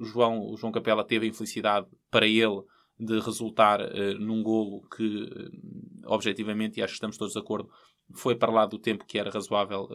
João, 0.00 0.50
o 0.50 0.56
João 0.56 0.72
Capela 0.72 1.04
teve 1.04 1.26
a 1.26 1.28
infelicidade 1.28 1.86
para 2.10 2.26
ele 2.26 2.62
de 2.98 3.20
resultar 3.20 3.80
num 4.18 4.42
golo 4.42 4.88
que, 4.88 5.28
objetivamente, 6.06 6.80
e 6.80 6.82
acho 6.82 6.92
que 6.92 6.96
estamos 6.96 7.18
todos 7.18 7.34
de 7.34 7.38
acordo, 7.38 7.68
foi 8.14 8.34
para 8.34 8.50
lá 8.50 8.64
do 8.64 8.78
tempo 8.78 9.04
que 9.04 9.18
era 9.18 9.30
razoável 9.30 9.90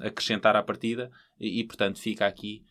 acrescentar 0.00 0.56
à 0.56 0.62
partida 0.64 1.08
e, 1.38 1.60
e 1.60 1.64
portanto, 1.64 2.00
fica 2.00 2.26
aqui 2.26 2.64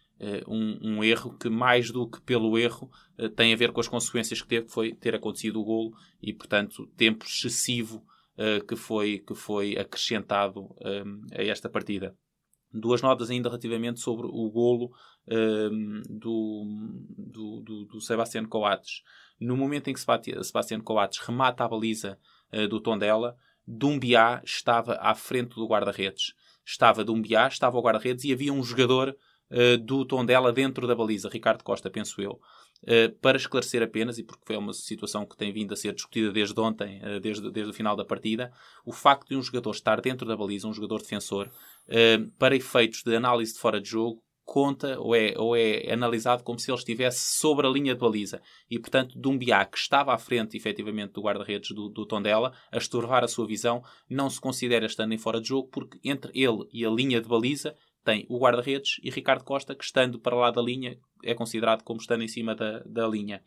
um, 0.47 0.79
um, 0.81 1.03
erro 1.03 1.35
que, 1.37 1.49
mais 1.49 1.91
do 1.91 2.07
que 2.07 2.21
pelo 2.21 2.57
erro, 2.57 2.89
uh, 3.17 3.29
tem 3.29 3.53
a 3.53 3.57
ver 3.57 3.71
com 3.71 3.79
as 3.79 3.87
consequências 3.87 4.41
que 4.41 4.47
teve, 4.47 4.65
que 4.67 4.71
foi 4.71 4.93
ter 4.93 5.15
acontecido 5.15 5.59
o 5.59 5.63
golo 5.63 5.93
e, 6.21 6.31
portanto, 6.31 6.85
tempo 6.95 7.25
excessivo 7.25 8.05
uh, 8.37 8.63
que, 8.65 8.75
foi, 8.75 9.19
que 9.19 9.33
foi 9.33 9.77
acrescentado 9.77 10.75
a 11.33 11.43
esta 11.43 11.67
partida. 11.67 12.15
Duas 12.73 13.01
notas 13.01 13.29
ainda 13.29 13.49
relativamente 13.49 13.99
sobre 13.99 14.27
o 14.27 14.49
golo 14.49 14.91
um, 15.27 16.01
do, 16.07 16.63
do, 17.17 17.61
do, 17.61 17.85
do 17.85 18.01
Sebastián 18.01 18.45
Coates. 18.45 19.01
No 19.39 19.57
momento 19.57 19.89
em 19.89 19.93
que 19.93 19.99
Sebastián 19.99 20.79
Coates 20.79 21.19
remata 21.19 21.65
a 21.65 21.67
baliza 21.67 22.17
do 22.69 22.79
Tondela, 22.79 23.35
Dumbiá 23.67 24.41
estava 24.45 24.97
à 25.01 25.13
frente 25.13 25.55
do 25.55 25.67
guarda-redes 25.67 26.33
estava 26.65 27.03
Dumbiá, 27.03 27.47
estava 27.47 27.77
o 27.77 27.81
guarda-redes 27.81 28.23
e 28.23 28.31
havia 28.31 28.53
um 28.53 28.63
jogador 28.63 29.15
uh, 29.51 29.77
do 29.77 30.05
Tondela 30.05 30.51
dentro 30.51 30.87
da 30.87 30.95
baliza, 30.95 31.29
Ricardo 31.29 31.63
Costa, 31.63 31.89
penso 31.89 32.21
eu. 32.21 32.39
Uh, 32.83 33.11
para 33.21 33.37
esclarecer 33.37 33.83
apenas, 33.83 34.17
e 34.17 34.23
porque 34.23 34.43
foi 34.45 34.57
uma 34.57 34.73
situação 34.73 35.25
que 35.25 35.37
tem 35.37 35.53
vindo 35.53 35.73
a 35.73 35.77
ser 35.77 35.93
discutida 35.93 36.31
desde 36.31 36.59
ontem, 36.59 36.99
uh, 37.03 37.19
desde, 37.19 37.51
desde 37.51 37.71
o 37.71 37.75
final 37.75 37.95
da 37.95 38.05
partida, 38.05 38.51
o 38.85 38.91
facto 38.91 39.29
de 39.29 39.35
um 39.35 39.43
jogador 39.43 39.71
estar 39.71 40.01
dentro 40.01 40.27
da 40.27 40.35
baliza, 40.35 40.67
um 40.67 40.73
jogador 40.73 41.01
defensor, 41.01 41.49
para 42.37 42.55
efeitos 42.55 43.03
de 43.03 43.13
análise 43.15 43.53
de 43.53 43.59
fora 43.59 43.81
de 43.81 43.89
jogo, 43.89 44.23
conta 44.51 44.99
ou 44.99 45.15
é, 45.15 45.33
ou 45.37 45.55
é 45.55 45.91
analisado 45.93 46.43
como 46.43 46.59
se 46.59 46.69
ele 46.69 46.77
estivesse 46.77 47.37
sobre 47.37 47.65
a 47.65 47.69
linha 47.69 47.93
de 47.93 48.01
baliza. 48.01 48.41
E, 48.69 48.77
portanto, 48.77 49.17
Dumbiá, 49.17 49.63
que 49.65 49.77
estava 49.77 50.13
à 50.13 50.17
frente, 50.17 50.57
efetivamente, 50.57 51.13
do 51.13 51.21
guarda-redes 51.21 51.71
do, 51.71 51.87
do 51.87 52.05
Tondela, 52.05 52.53
a 52.71 52.77
estorvar 52.77 53.23
a 53.23 53.27
sua 53.27 53.47
visão, 53.47 53.81
não 54.09 54.29
se 54.29 54.41
considera 54.41 54.85
estando 54.85 55.13
em 55.13 55.17
fora 55.17 55.39
de 55.39 55.47
jogo, 55.47 55.69
porque 55.69 55.99
entre 56.03 56.31
ele 56.33 56.67
e 56.73 56.85
a 56.85 56.89
linha 56.89 57.21
de 57.21 57.29
baliza 57.29 57.75
tem 58.03 58.25
o 58.29 58.39
guarda-redes 58.39 58.99
e 59.03 59.09
Ricardo 59.09 59.43
Costa, 59.43 59.75
que 59.75 59.83
estando 59.83 60.19
para 60.19 60.35
lá 60.35 60.51
da 60.51 60.61
linha, 60.61 60.97
é 61.23 61.33
considerado 61.33 61.83
como 61.83 61.99
estando 61.99 62.23
em 62.23 62.27
cima 62.27 62.55
da, 62.55 62.79
da 62.85 63.07
linha. 63.07 63.43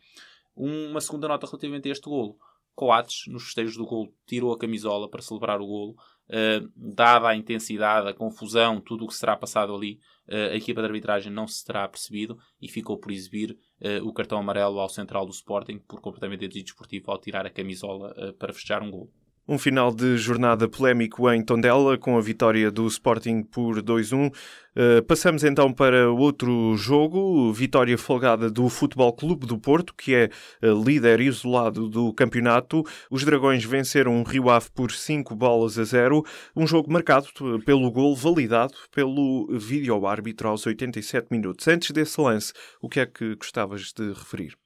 Uma 0.55 1.01
segunda 1.01 1.27
nota 1.27 1.45
relativamente 1.45 1.89
a 1.89 1.91
este 1.91 2.09
golo. 2.09 2.37
Coates, 2.73 3.27
nos 3.27 3.43
festejos 3.43 3.77
do 3.77 3.85
golo, 3.85 4.13
tirou 4.25 4.51
a 4.53 4.57
camisola 4.57 5.09
para 5.09 5.21
celebrar 5.21 5.61
o 5.61 5.65
golo. 5.65 5.95
Uh, 6.27 6.69
dada 6.75 7.29
a 7.29 7.35
intensidade, 7.35 8.09
a 8.09 8.13
confusão, 8.13 8.81
tudo 8.81 9.05
o 9.05 9.07
que 9.07 9.13
será 9.13 9.37
passado 9.37 9.73
ali, 9.73 9.99
uh, 10.27 10.51
a 10.51 10.55
equipa 10.55 10.81
de 10.81 10.87
arbitragem 10.87 11.31
não 11.31 11.47
se 11.47 11.63
terá 11.63 11.87
percebido 11.87 12.37
e 12.59 12.67
ficou 12.67 12.97
por 12.97 13.11
exibir 13.11 13.51
uh, 13.51 14.05
o 14.05 14.11
cartão 14.11 14.39
amarelo 14.39 14.79
ao 14.79 14.89
central 14.89 15.25
do 15.25 15.31
Sporting 15.31 15.77
por 15.79 16.01
completamente 16.01 16.47
desportivo 16.47 17.11
ao 17.11 17.19
tirar 17.19 17.45
a 17.45 17.49
camisola 17.49 18.13
para 18.39 18.51
festejar 18.51 18.81
um 18.81 18.91
golo. 18.91 19.13
Um 19.47 19.59
final 19.59 19.93
de 19.93 20.17
jornada 20.17 20.67
polémico 20.67 21.31
em 21.31 21.43
Tondela, 21.43 21.99
com 21.99 22.17
a 22.17 22.21
vitória 22.21 22.71
do 22.71 22.87
Sporting 22.87 23.43
por 23.43 23.79
2-1. 23.79 24.29
Uh, 24.29 25.03
passamos 25.03 25.43
então 25.43 25.71
para 25.71 26.09
outro 26.09 26.75
jogo, 26.75 27.53
vitória 27.53 27.95
folgada 27.95 28.49
do 28.49 28.67
Futebol 28.69 29.13
Clube 29.13 29.45
do 29.45 29.57
Porto, 29.57 29.93
que 29.93 30.15
é 30.15 30.29
uh, 30.63 30.83
líder 30.83 31.21
isolado 31.21 31.87
do 31.87 32.11
campeonato. 32.11 32.83
Os 33.09 33.23
Dragões 33.23 33.63
venceram 33.63 34.19
o 34.19 34.23
Rio 34.23 34.49
Ave 34.49 34.71
por 34.73 34.91
5 34.91 35.35
bolas 35.35 35.77
a 35.77 35.83
0, 35.83 36.25
um 36.55 36.65
jogo 36.65 36.91
marcado 36.91 37.27
pelo 37.63 37.91
gol 37.91 38.15
validado 38.15 38.73
pelo 38.91 39.47
vídeo-árbitro 39.51 40.49
aos 40.49 40.65
87 40.65 41.27
minutos. 41.29 41.67
Antes 41.67 41.91
desse 41.91 42.19
lance, 42.19 42.51
o 42.81 42.89
que 42.89 42.99
é 42.99 43.05
que 43.05 43.35
gostavas 43.35 43.93
de 43.95 44.07
referir? 44.09 44.64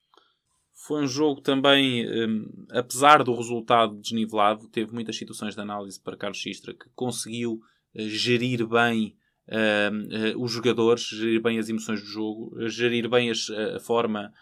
Foi 0.89 1.03
um 1.03 1.07
jogo 1.07 1.39
também, 1.39 2.03
um, 2.09 2.65
apesar 2.71 3.23
do 3.23 3.35
resultado 3.35 3.95
desnivelado, 4.01 4.67
teve 4.69 4.91
muitas 4.91 5.15
situações 5.15 5.53
de 5.53 5.61
análise 5.61 6.01
para 6.01 6.17
Carlos 6.17 6.41
Sistra, 6.41 6.73
que 6.73 6.89
conseguiu 6.95 7.61
uh, 7.93 8.09
gerir 8.09 8.65
bem 8.65 9.15
uh, 9.49 10.35
uh, 10.35 10.43
os 10.43 10.51
jogadores, 10.51 11.03
gerir 11.03 11.43
bem 11.43 11.59
as 11.59 11.69
emoções 11.69 12.01
do 12.01 12.07
jogo, 12.07 12.67
gerir 12.69 13.07
bem 13.07 13.29
as, 13.29 13.51
a 13.51 13.79
forma 13.79 14.33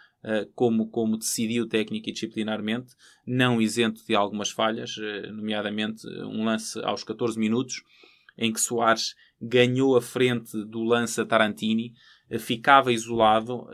como, 0.56 0.90
como 0.90 1.18
decidiu 1.18 1.68
técnica 1.68 2.10
e 2.10 2.14
disciplinarmente, 2.14 2.96
não 3.26 3.62
isento 3.62 4.06
de 4.06 4.16
algumas 4.16 4.50
falhas, 4.50 4.96
nomeadamente 5.32 6.08
um 6.24 6.44
lance 6.44 6.80
aos 6.84 7.04
14 7.04 7.38
minutos, 7.40 7.84
em 8.38 8.52
que 8.52 8.60
Soares 8.60 9.16
ganhou 9.40 9.96
a 9.96 10.02
frente 10.02 10.58
do 10.66 10.84
lance 10.84 11.22
a 11.22 11.26
Tarantini, 11.26 11.94
ficava 12.40 12.92
isolado 12.92 13.70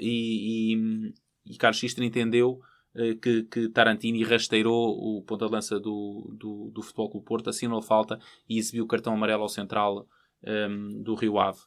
e, 0.00 0.72
e 0.72 1.12
e 1.48 1.56
Carlos 1.56 1.80
Sistra 1.80 2.04
entendeu 2.04 2.60
uh, 2.94 3.16
que, 3.20 3.44
que, 3.44 3.68
Tarantini 3.68 4.22
rasteirou 4.22 4.90
o 4.90 5.22
ponta 5.22 5.46
de 5.46 5.52
lança 5.52 5.78
do, 5.78 6.30
do, 6.38 6.70
do 6.72 6.82
Futebol 6.82 7.10
Clube 7.10 7.26
Porto, 7.26 7.50
assinou 7.50 7.82
falta 7.82 8.18
e 8.48 8.58
exibiu 8.58 8.84
o 8.84 8.88
cartão 8.88 9.14
amarelo 9.14 9.42
ao 9.42 9.48
central 9.48 10.06
um, 10.44 10.50
ehm, 10.50 11.02
do 11.02 11.14
Rio 11.14 11.38
Ave. 11.38 11.60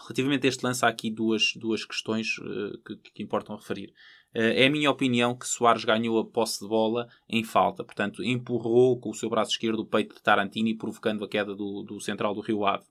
Relativamente 0.00 0.46
a 0.46 0.48
este 0.48 0.64
lance, 0.64 0.84
há 0.84 0.88
aqui 0.88 1.10
duas, 1.10 1.52
duas 1.56 1.84
questões 1.84 2.38
uh, 2.38 2.78
que, 2.84 2.96
que, 3.12 3.22
importam 3.22 3.56
referir. 3.56 3.88
Uh, 4.34 4.52
é 4.54 4.66
a 4.66 4.70
minha 4.70 4.90
opinião 4.90 5.34
que 5.34 5.46
Soares 5.46 5.84
ganhou 5.84 6.18
a 6.18 6.24
posse 6.24 6.60
de 6.60 6.68
bola 6.68 7.08
em 7.28 7.42
falta, 7.42 7.82
portanto, 7.82 8.22
empurrou 8.22 9.00
com 9.00 9.10
o 9.10 9.14
seu 9.14 9.30
braço 9.30 9.52
esquerdo 9.52 9.80
o 9.80 9.86
peito 9.86 10.14
de 10.14 10.22
Tarantini, 10.22 10.76
provocando 10.76 11.24
a 11.24 11.28
queda 11.28 11.54
do, 11.54 11.82
do 11.82 11.98
central 12.00 12.34
do 12.34 12.42
Rio 12.42 12.66
Ave. 12.66 12.84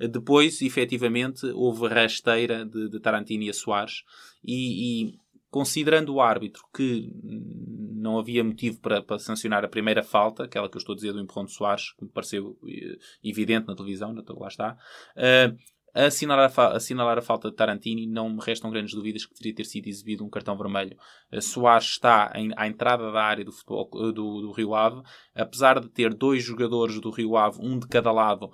Uh, 0.00 0.06
depois, 0.06 0.62
efetivamente, 0.62 1.46
houve 1.46 1.88
rasteira 1.88 2.64
de, 2.64 2.88
de 2.88 3.00
Tarantini 3.00 3.50
a 3.50 3.52
Soares 3.52 4.04
e, 4.44 5.08
e 5.08 5.18
considerando 5.52 6.14
o 6.14 6.20
árbitro 6.22 6.62
que 6.74 7.12
não 7.22 8.18
havia 8.18 8.42
motivo 8.42 8.80
para, 8.80 9.02
para, 9.02 9.18
sancionar 9.18 9.62
a 9.62 9.68
primeira 9.68 10.02
falta, 10.02 10.44
aquela 10.44 10.66
que 10.66 10.76
eu 10.76 10.78
estou 10.78 10.94
a 10.94 10.96
dizer 10.96 11.12
do 11.12 11.20
empurrão 11.20 11.44
de 11.44 11.52
Soares, 11.52 11.92
que 11.92 12.04
me 12.04 12.10
pareceu 12.10 12.58
eh, 12.66 12.96
evidente 13.22 13.66
na 13.66 13.76
televisão, 13.76 14.14
lá 14.14 14.48
está, 14.48 14.78
uh, 15.14 15.56
assinalar, 15.94 16.50
a 16.58 16.68
assinalar 16.68 17.18
a 17.18 17.22
falta 17.22 17.50
de 17.50 17.54
Tarantini, 17.54 18.06
não 18.06 18.30
me 18.30 18.40
restam 18.42 18.70
grandes 18.70 18.94
dúvidas 18.94 19.26
que 19.26 19.34
teria 19.34 19.54
ter 19.54 19.66
sido 19.66 19.88
exibido 19.88 20.24
um 20.24 20.30
cartão 20.30 20.56
vermelho. 20.56 20.96
Uh, 21.30 21.42
Soares 21.42 21.84
está 21.84 22.32
em, 22.34 22.50
à 22.56 22.66
entrada 22.66 23.12
da 23.12 23.22
área 23.22 23.44
do, 23.44 23.52
futebol, 23.52 23.90
do, 23.90 24.12
do, 24.12 24.52
Rio 24.52 24.74
Ave, 24.74 25.02
apesar 25.34 25.80
de 25.80 25.88
ter 25.90 26.14
dois 26.14 26.42
jogadores 26.42 26.98
do 26.98 27.10
Rio 27.10 27.36
Ave, 27.36 27.58
um 27.60 27.78
de 27.78 27.86
cada 27.88 28.10
lado, 28.10 28.50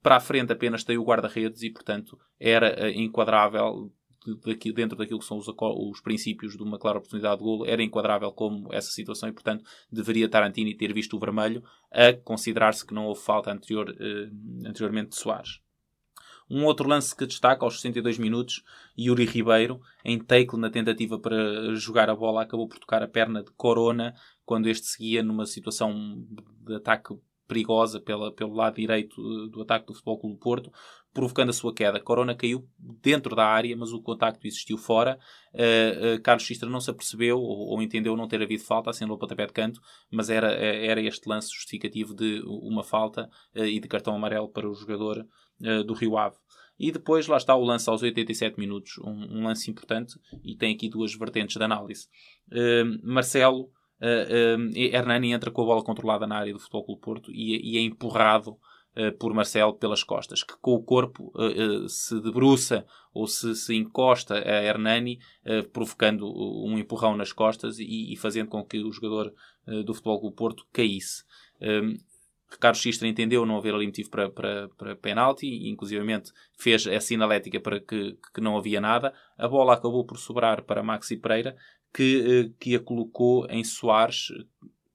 para 0.00 0.16
a 0.16 0.20
frente 0.20 0.52
apenas 0.52 0.84
tem 0.84 0.96
o 0.96 1.04
guarda-redes 1.04 1.62
e, 1.62 1.70
portanto, 1.70 2.16
era 2.38 2.88
enquadrável 2.92 3.90
daqui, 4.44 4.72
dentro 4.72 4.96
daquilo 4.96 5.18
que 5.18 5.24
são 5.24 5.38
os, 5.38 5.46
os, 5.48 6.00
princípios 6.00 6.56
de 6.56 6.62
uma 6.62 6.78
clara 6.78 6.98
oportunidade 6.98 7.38
de 7.38 7.44
golo, 7.44 7.66
era 7.66 7.82
enquadrável 7.82 8.30
como 8.32 8.72
essa 8.72 8.90
situação 8.90 9.28
e, 9.28 9.32
portanto, 9.32 9.64
deveria 9.90 10.28
Tarantini 10.28 10.76
ter 10.76 10.92
visto 10.92 11.16
o 11.16 11.20
vermelho 11.20 11.62
a 11.92 12.12
considerar-se 12.12 12.86
que 12.86 12.94
não 12.94 13.06
houve 13.06 13.20
falta 13.20 13.52
anterior, 13.52 13.94
eh, 13.98 14.30
anteriormente 14.68 15.10
de 15.10 15.16
Soares. 15.16 15.60
Um 16.48 16.64
outro 16.64 16.88
lance 16.88 17.16
que 17.16 17.26
destaca 17.26 17.64
aos 17.64 17.76
62 17.76 18.18
minutos, 18.18 18.62
Yuri 18.98 19.24
Ribeiro, 19.24 19.80
em 20.04 20.18
take 20.18 20.56
na 20.58 20.70
tentativa 20.70 21.18
para 21.18 21.74
jogar 21.74 22.10
a 22.10 22.14
bola, 22.14 22.42
acabou 22.42 22.68
por 22.68 22.78
tocar 22.78 23.02
a 23.02 23.08
perna 23.08 23.42
de 23.42 23.50
Corona 23.52 24.14
quando 24.44 24.68
este 24.68 24.86
seguia 24.86 25.22
numa 25.22 25.46
situação 25.46 26.26
de 26.60 26.74
ataque 26.74 27.14
perigosa 27.46 28.00
pela, 28.00 28.32
pelo 28.32 28.54
lado 28.54 28.76
direito 28.76 29.14
eh, 29.20 29.50
do 29.50 29.62
ataque 29.62 29.86
do 29.86 29.94
Futebol 29.94 30.18
Clube 30.18 30.36
do 30.36 30.40
Porto, 30.40 30.72
provocando 31.12 31.50
a 31.50 31.52
sua 31.52 31.72
queda. 31.72 32.00
Corona 32.00 32.34
caiu 32.34 32.68
dentro 32.78 33.36
da 33.36 33.46
área, 33.46 33.76
mas 33.76 33.92
o 33.92 34.02
contacto 34.02 34.46
existiu 34.46 34.76
fora. 34.76 35.18
Uh, 35.54 36.16
uh, 36.16 36.22
Carlos 36.22 36.42
Xistra 36.42 36.68
não 36.68 36.80
se 36.80 36.90
apercebeu 36.90 37.38
ou, 37.38 37.68
ou, 37.70 37.82
entendeu 37.82 38.16
não 38.16 38.26
ter 38.26 38.42
havido 38.42 38.64
falta, 38.64 38.90
acendeu 38.90 39.14
o 39.14 39.18
pontapé 39.18 39.46
de 39.46 39.52
canto, 39.52 39.80
mas 40.10 40.28
era, 40.28 40.52
era 40.52 41.00
este 41.00 41.28
lance 41.28 41.54
justificativo 41.54 42.14
de 42.14 42.42
uma 42.44 42.82
falta 42.82 43.30
uh, 43.54 43.64
e 43.64 43.78
de 43.78 43.86
cartão 43.86 44.16
amarelo 44.16 44.48
para 44.48 44.68
o 44.68 44.74
jogador 44.74 45.24
do 45.86 45.94
Rio 45.94 46.18
Ave. 46.18 46.36
E 46.76 46.90
depois 46.90 47.28
lá 47.28 47.36
está 47.36 47.54
o 47.54 47.62
lance 47.62 47.88
aos 47.88 48.02
87 48.02 48.58
minutos, 48.58 48.98
um, 48.98 49.38
um 49.38 49.44
lance 49.44 49.70
importante, 49.70 50.18
e 50.42 50.56
tem 50.56 50.74
aqui 50.74 50.88
duas 50.88 51.14
vertentes 51.14 51.56
de 51.56 51.62
análise. 51.62 52.08
Marcelo 53.04 53.70
Hernani 54.74 55.32
entra 55.32 55.50
com 55.50 55.62
a 55.62 55.64
bola 55.64 55.82
controlada 55.82 56.26
na 56.26 56.36
área 56.36 56.52
do 56.52 56.58
Futebol 56.58 56.84
Clube 56.84 57.00
Porto 57.00 57.30
e, 57.32 57.74
e 57.74 57.78
é 57.78 57.80
empurrado 57.80 58.58
Uh, 58.96 59.10
por 59.18 59.34
Marcelo 59.34 59.74
pelas 59.74 60.04
costas, 60.04 60.44
que 60.44 60.54
com 60.62 60.74
o 60.74 60.80
corpo 60.80 61.32
uh, 61.34 61.82
uh, 61.82 61.88
se 61.88 62.14
debruça 62.20 62.86
ou 63.12 63.26
se, 63.26 63.52
se 63.56 63.74
encosta 63.74 64.36
a 64.36 64.62
Hernani, 64.62 65.18
provocando 65.72 66.32
um 66.64 66.78
empurrão 66.78 67.16
nas 67.16 67.32
costas 67.32 67.80
e, 67.80 68.12
e, 68.12 68.16
fazendo 68.16 68.50
com 68.50 68.64
que 68.64 68.78
o 68.78 68.92
jogador 68.92 69.34
do 69.84 69.94
Futebol 69.94 70.20
Clube 70.20 70.36
Porto 70.36 70.66
caísse. 70.72 71.24
Um, 71.60 71.66
ehm, 71.66 71.96
Carlos 72.58 72.80
Xistra 72.80 73.08
entendeu 73.08 73.44
não 73.44 73.56
haver 73.56 73.74
ali 73.74 73.86
motivo 73.86 74.10
para, 74.10 74.30
para, 74.30 74.68
para 74.70 74.96
penalti, 74.96 75.46
e 75.46 75.68
inclusivamente 75.68 76.32
fez 76.56 76.86
a 76.86 77.00
sinalética 77.00 77.60
para 77.60 77.80
que, 77.80 78.16
que 78.32 78.40
não 78.40 78.56
havia 78.56 78.80
nada. 78.80 79.12
A 79.36 79.48
bola 79.48 79.74
acabou 79.74 80.04
por 80.04 80.18
sobrar 80.18 80.62
para 80.62 80.82
Maxi 80.82 81.16
Pereira, 81.16 81.56
que, 81.94 82.50
eh, 82.50 82.52
que 82.58 82.74
a 82.74 82.80
colocou 82.80 83.46
em 83.48 83.62
Soares. 83.62 84.30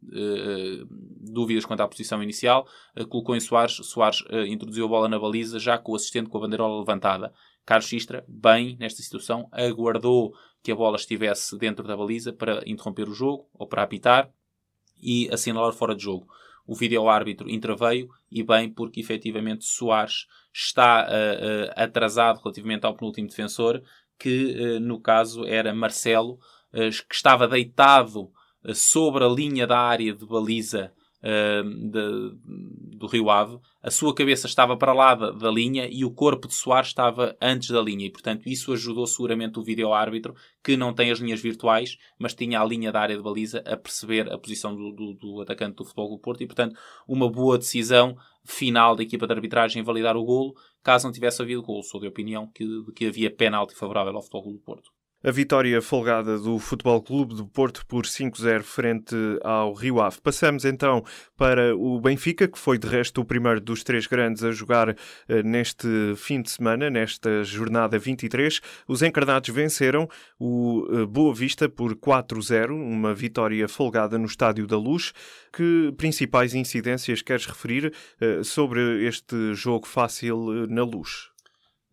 Uh, 0.01 0.87
dúvidas 0.89 1.65
quanto 1.65 1.81
à 1.81 1.87
posição 1.87 2.23
inicial, 2.23 2.65
uh, 2.97 3.05
colocou 3.05 3.35
em 3.35 3.39
Soares, 3.39 3.73
Soares 3.83 4.21
uh, 4.21 4.45
introduziu 4.47 4.85
a 4.85 4.87
bola 4.87 5.09
na 5.09 5.19
baliza 5.19 5.59
já 5.59 5.77
com 5.77 5.91
o 5.91 5.95
assistente 5.95 6.29
com 6.29 6.37
a 6.37 6.41
bandeirola 6.41 6.79
levantada. 6.79 7.33
Carlos 7.65 7.89
Xistra, 7.89 8.25
bem 8.27 8.77
nesta 8.79 9.03
situação, 9.03 9.47
aguardou 9.51 10.33
que 10.63 10.71
a 10.71 10.75
bola 10.75 10.95
estivesse 10.95 11.55
dentro 11.57 11.85
da 11.85 11.97
baliza 11.97 12.31
para 12.33 12.63
interromper 12.65 13.07
o 13.09 13.13
jogo 13.13 13.49
ou 13.53 13.67
para 13.67 13.83
apitar 13.83 14.31
e 14.99 15.29
assinalar 15.31 15.73
fora 15.73 15.93
de 15.93 16.01
jogo. 16.01 16.25
O 16.65 16.73
vídeo-árbitro 16.73 17.49
interveio 17.49 18.09
e 18.31 18.41
bem 18.41 18.71
porque 18.71 19.01
efetivamente 19.01 19.65
Soares 19.65 20.27
está 20.51 21.07
atrasado 21.75 22.39
relativamente 22.39 22.85
ao 22.85 22.95
penúltimo 22.95 23.27
defensor, 23.27 23.83
que 24.17 24.79
no 24.79 24.99
caso 24.99 25.45
era 25.45 25.73
Marcelo, 25.73 26.39
que 26.71 27.15
estava 27.15 27.47
deitado 27.47 28.31
eh, 28.63 28.73
sobre 28.73 29.23
a 29.23 29.27
linha 29.27 29.65
da 29.65 29.79
área 29.79 30.13
de 30.13 30.25
baliza 30.25 30.91
uh, 31.23 31.63
de, 31.63 32.97
do 32.97 33.07
Rio 33.07 33.29
Ave, 33.29 33.57
a 33.81 33.89
sua 33.89 34.13
cabeça 34.13 34.47
estava 34.47 34.75
para 34.75 34.93
lá 34.93 35.15
da, 35.15 35.31
da, 35.31 35.49
linha 35.49 35.88
e 35.89 36.03
o 36.03 36.11
corpo 36.11 36.47
de 36.47 36.53
Soares 36.53 36.89
estava 36.89 37.35
antes 37.41 37.69
da 37.69 37.81
linha. 37.81 38.05
E, 38.05 38.09
portanto, 38.09 38.47
isso 38.47 38.73
ajudou 38.73 39.07
seguramente 39.07 39.59
o 39.59 39.63
vídeo-árbitro, 39.63 40.35
que 40.63 40.75
não 40.75 40.93
tem 40.93 41.11
as 41.11 41.19
linhas 41.19 41.41
virtuais, 41.41 41.97
mas 42.17 42.33
tinha 42.33 42.59
a 42.59 42.65
linha 42.65 42.91
da 42.91 42.99
área 42.99 43.15
de 43.15 43.23
baliza 43.23 43.59
a 43.65 43.77
perceber 43.77 44.31
a 44.31 44.38
posição 44.38 44.75
do, 44.75 44.91
do, 44.91 45.13
do 45.13 45.41
atacante 45.41 45.75
do 45.75 45.85
Futebol 45.85 46.09
do 46.09 46.19
Porto. 46.19 46.43
E, 46.43 46.47
portanto, 46.47 46.77
uma 47.07 47.29
boa 47.31 47.57
decisão 47.57 48.17
final 48.45 48.95
da 48.95 49.03
equipa 49.03 49.27
de 49.27 49.33
arbitragem 49.33 49.83
validar 49.83 50.17
o 50.17 50.23
golo, 50.23 50.53
caso 50.83 51.05
não 51.05 51.13
tivesse 51.13 51.41
havido 51.41 51.61
golo. 51.61 51.83
Sou 51.83 52.01
de 52.01 52.07
opinião 52.07 52.47
que, 52.53 52.65
que 52.95 53.05
havia 53.05 53.33
penalti 53.33 53.75
favorável 53.75 54.15
ao 54.15 54.21
Futebol 54.21 54.53
do 54.53 54.59
Porto. 54.59 54.98
A 55.21 55.31
vitória 55.31 55.81
folgada 55.81 56.39
do 56.39 56.57
Futebol 56.59 57.01
Clube 57.01 57.35
do 57.35 57.45
Porto 57.45 57.85
por 57.85 58.05
5-0 58.05 58.63
frente 58.63 59.13
ao 59.43 59.73
Rio 59.73 59.99
Ave. 59.99 60.21
Passamos 60.21 60.63
então 60.63 61.03
para 61.35 61.75
o 61.75 61.99
Benfica, 61.99 62.47
que 62.47 62.57
foi 62.57 62.77
de 62.77 62.88
resto 62.88 63.19
o 63.19 63.25
primeiro 63.25 63.59
dos 63.59 63.83
três 63.83 64.07
grandes 64.07 64.45
a 64.45 64.51
jogar 64.53 64.95
eh, 65.27 65.43
neste 65.43 65.89
fim 66.15 66.41
de 66.41 66.49
semana, 66.49 66.89
nesta 66.89 67.43
jornada 67.43 67.99
23. 67.99 68.61
Os 68.88 69.01
encarnados 69.01 69.49
venceram 69.53 70.07
o 70.39 70.88
eh, 70.89 71.05
Boa 71.05 71.35
Vista 71.35 71.67
por 71.67 71.95
4-0, 71.97 72.71
uma 72.71 73.13
vitória 73.13 73.67
folgada 73.67 74.17
no 74.17 74.25
Estádio 74.25 74.65
da 74.65 74.77
Luz. 74.77 75.11
Que 75.51 75.93
principais 75.97 76.53
incidências 76.53 77.21
queres 77.21 77.45
referir 77.45 77.93
eh, 78.21 78.41
sobre 78.41 79.05
este 79.05 79.53
jogo 79.53 79.85
fácil 79.85 80.65
na 80.69 80.83
Luz? 80.85 81.28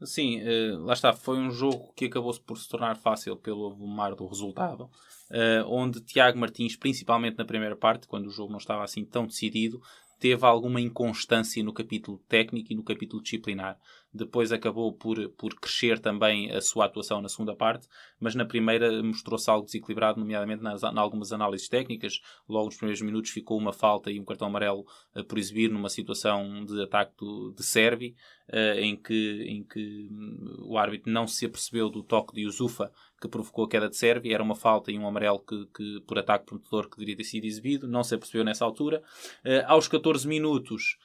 Sim, 0.03 0.41
uh, 0.43 0.85
lá 0.85 0.93
está. 0.93 1.13
Foi 1.13 1.39
um 1.39 1.51
jogo 1.51 1.93
que 1.95 2.05
acabou 2.05 2.35
por 2.41 2.59
se 2.59 2.69
tornar 2.69 2.97
fácil 2.97 3.37
pelo 3.37 3.75
mar 3.87 4.15
do 4.15 4.27
resultado, 4.27 4.83
uh, 4.85 5.67
onde 5.67 6.03
Tiago 6.03 6.39
Martins, 6.39 6.77
principalmente 6.77 7.39
na 7.39 7.45
primeira 7.45 7.77
parte, 7.77 8.07
quando 8.07 8.27
o 8.27 8.31
jogo 8.31 8.51
não 8.51 8.59
estava 8.59 8.85
assim 8.85 9.05
tão 9.05 9.27
decidido, 9.27 9.81
teve 10.19 10.45
alguma 10.45 10.81
inconstância 10.81 11.63
no 11.63 11.73
capítulo 11.73 12.19
técnico 12.29 12.73
e 12.73 12.77
no 12.77 12.83
capítulo 12.83 13.23
disciplinar. 13.23 13.79
Depois 14.17 14.51
acabou 14.51 14.93
por, 14.93 15.29
por 15.31 15.55
crescer 15.55 15.99
também 15.99 16.51
a 16.51 16.61
sua 16.61 16.87
atuação 16.87 17.21
na 17.21 17.29
segunda 17.29 17.55
parte, 17.55 17.87
mas 18.19 18.35
na 18.35 18.45
primeira 18.45 19.03
mostrou-se 19.03 19.49
algo 19.51 19.67
desequilibrado, 19.67 20.19
nomeadamente 20.19 20.63
nas, 20.63 20.83
em 20.83 20.99
algumas 20.99 21.33
análises 21.33 21.69
técnicas. 21.69 22.21
Logo 22.49 22.67
nos 22.67 22.77
primeiros 22.77 23.03
minutos 23.03 23.31
ficou 23.31 23.59
uma 23.59 23.73
falta 23.73 24.11
e 24.11 24.19
um 24.19 24.25
cartão 24.25 24.49
amarelo 24.49 24.87
uh, 25.15 25.25
por 25.25 25.39
exibir 25.39 25.71
numa 25.71 25.89
situação 25.89 26.65
de 26.65 26.83
ataque 26.83 27.13
do, 27.19 27.53
de 27.53 27.63
Servi, 27.63 28.17
uh, 28.49 28.79
em, 28.79 28.97
que, 28.97 29.45
em 29.49 29.63
que 29.63 30.09
hum, 30.11 30.65
o 30.69 30.79
árbitro 30.79 31.13
não 31.13 31.27
se 31.27 31.45
apercebeu 31.45 31.91
do 31.91 32.03
toque 32.03 32.35
de 32.35 32.43
Yusufa 32.43 32.91
que 33.21 33.29
provocou 33.29 33.65
a 33.65 33.69
queda 33.69 33.89
de 33.89 33.97
Servi. 33.97 34.33
Era 34.33 34.43
uma 34.43 34.55
falta 34.57 34.91
e 34.91 34.99
um 34.99 35.07
amarelo 35.07 35.41
que, 35.41 35.67
que 35.75 36.01
por 36.07 36.19
ataque 36.19 36.47
prometedor 36.47 36.89
que 36.89 36.97
deveria 36.97 37.17
ter 37.17 37.25
sido 37.25 37.45
exibido. 37.45 37.87
Não 37.87 38.03
se 38.03 38.15
apercebeu 38.15 38.45
nessa 38.45 38.65
altura. 38.65 39.03
Uh, 39.45 39.65
aos 39.67 39.89
14 39.89 40.27
minutos 40.27 40.97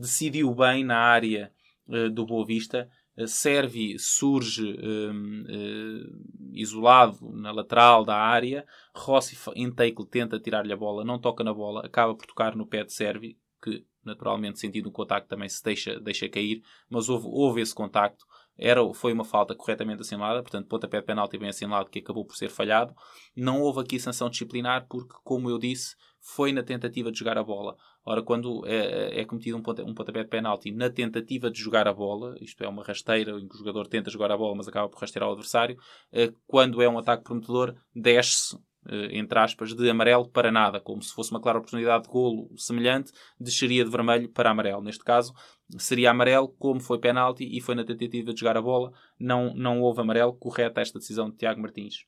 decidiu 0.00 0.54
bem 0.54 0.84
na 0.84 0.96
área 0.96 1.52
do 1.86 2.26
Boa 2.26 2.44
Vista. 2.44 2.88
Uh, 3.16 3.26
Servi 3.26 3.98
surge 3.98 4.64
um, 4.64 5.42
uh, 5.42 6.50
isolado 6.52 7.32
na 7.32 7.52
lateral 7.52 8.04
da 8.04 8.16
área. 8.16 8.66
Rossi 8.94 9.36
em 9.54 9.70
take 9.70 10.04
tenta 10.06 10.40
tirar-lhe 10.40 10.72
a 10.72 10.76
bola, 10.76 11.04
não 11.04 11.18
toca 11.18 11.44
na 11.44 11.52
bola, 11.52 11.84
acaba 11.84 12.14
por 12.14 12.26
tocar 12.26 12.56
no 12.56 12.66
pé 12.66 12.84
de 12.84 12.92
Servi, 12.92 13.38
que 13.62 13.84
naturalmente 14.04 14.58
sentindo 14.58 14.88
o 14.88 14.92
contacto 14.92 15.28
também 15.28 15.48
se 15.48 15.62
deixa, 15.62 15.98
deixa 15.98 16.28
cair, 16.28 16.62
mas 16.90 17.08
houve, 17.08 17.26
houve 17.26 17.60
esse 17.60 17.74
contacto. 17.74 18.24
Era, 18.56 18.80
foi 18.94 19.12
uma 19.12 19.24
falta 19.24 19.54
corretamente 19.54 20.02
assinalada, 20.02 20.40
portanto, 20.40 20.68
pontapé 20.68 21.00
de 21.00 21.06
penalti 21.06 21.36
bem 21.36 21.48
assinalado 21.48 21.90
que 21.90 21.98
acabou 21.98 22.24
por 22.24 22.36
ser 22.36 22.48
falhado. 22.48 22.94
Não 23.34 23.60
houve 23.60 23.80
aqui 23.80 23.98
sanção 23.98 24.30
disciplinar 24.30 24.86
porque, 24.88 25.14
como 25.24 25.50
eu 25.50 25.58
disse, 25.58 25.96
foi 26.20 26.52
na 26.52 26.62
tentativa 26.62 27.10
de 27.10 27.18
jogar 27.18 27.36
a 27.36 27.42
bola. 27.42 27.76
Ora, 28.04 28.22
quando 28.22 28.66
é, 28.66 29.20
é 29.20 29.24
cometido 29.24 29.56
um, 29.56 29.90
um 29.90 29.94
pontapé 29.94 30.22
de 30.22 30.28
penalti 30.28 30.70
na 30.70 30.90
tentativa 30.90 31.50
de 31.50 31.58
jogar 31.58 31.88
a 31.88 31.92
bola, 31.92 32.36
isto 32.40 32.62
é 32.62 32.68
uma 32.68 32.82
rasteira 32.82 33.32
em 33.32 33.48
que 33.48 33.54
o 33.54 33.58
jogador 33.58 33.86
tenta 33.86 34.10
jogar 34.10 34.30
a 34.30 34.36
bola, 34.36 34.54
mas 34.54 34.68
acaba 34.68 34.88
por 34.88 35.00
rasteirar 35.00 35.28
o 35.28 35.32
adversário, 35.32 35.78
eh, 36.12 36.32
quando 36.46 36.82
é 36.82 36.88
um 36.88 36.98
ataque 36.98 37.24
prometedor, 37.24 37.74
desce 37.94 38.58
eh, 38.88 39.18
entre 39.18 39.38
aspas, 39.38 39.74
de 39.74 39.88
amarelo 39.88 40.28
para 40.28 40.52
nada, 40.52 40.80
como 40.80 41.02
se 41.02 41.14
fosse 41.14 41.30
uma 41.30 41.40
clara 41.40 41.58
oportunidade 41.58 42.04
de 42.04 42.10
golo 42.10 42.50
semelhante, 42.56 43.12
desceria 43.40 43.84
de 43.84 43.90
vermelho 43.90 44.28
para 44.28 44.50
amarelo. 44.50 44.82
Neste 44.82 45.02
caso, 45.04 45.32
seria 45.78 46.10
amarelo, 46.10 46.48
como 46.58 46.80
foi 46.80 46.98
penalti 46.98 47.44
e 47.44 47.60
foi 47.60 47.74
na 47.74 47.84
tentativa 47.84 48.32
de 48.32 48.40
jogar 48.40 48.56
a 48.56 48.62
bola, 48.62 48.92
não, 49.18 49.54
não 49.54 49.80
houve 49.80 50.00
amarelo, 50.00 50.34
correta 50.34 50.80
esta 50.80 50.98
decisão 50.98 51.30
de 51.30 51.36
Tiago 51.36 51.60
Martins. 51.60 52.04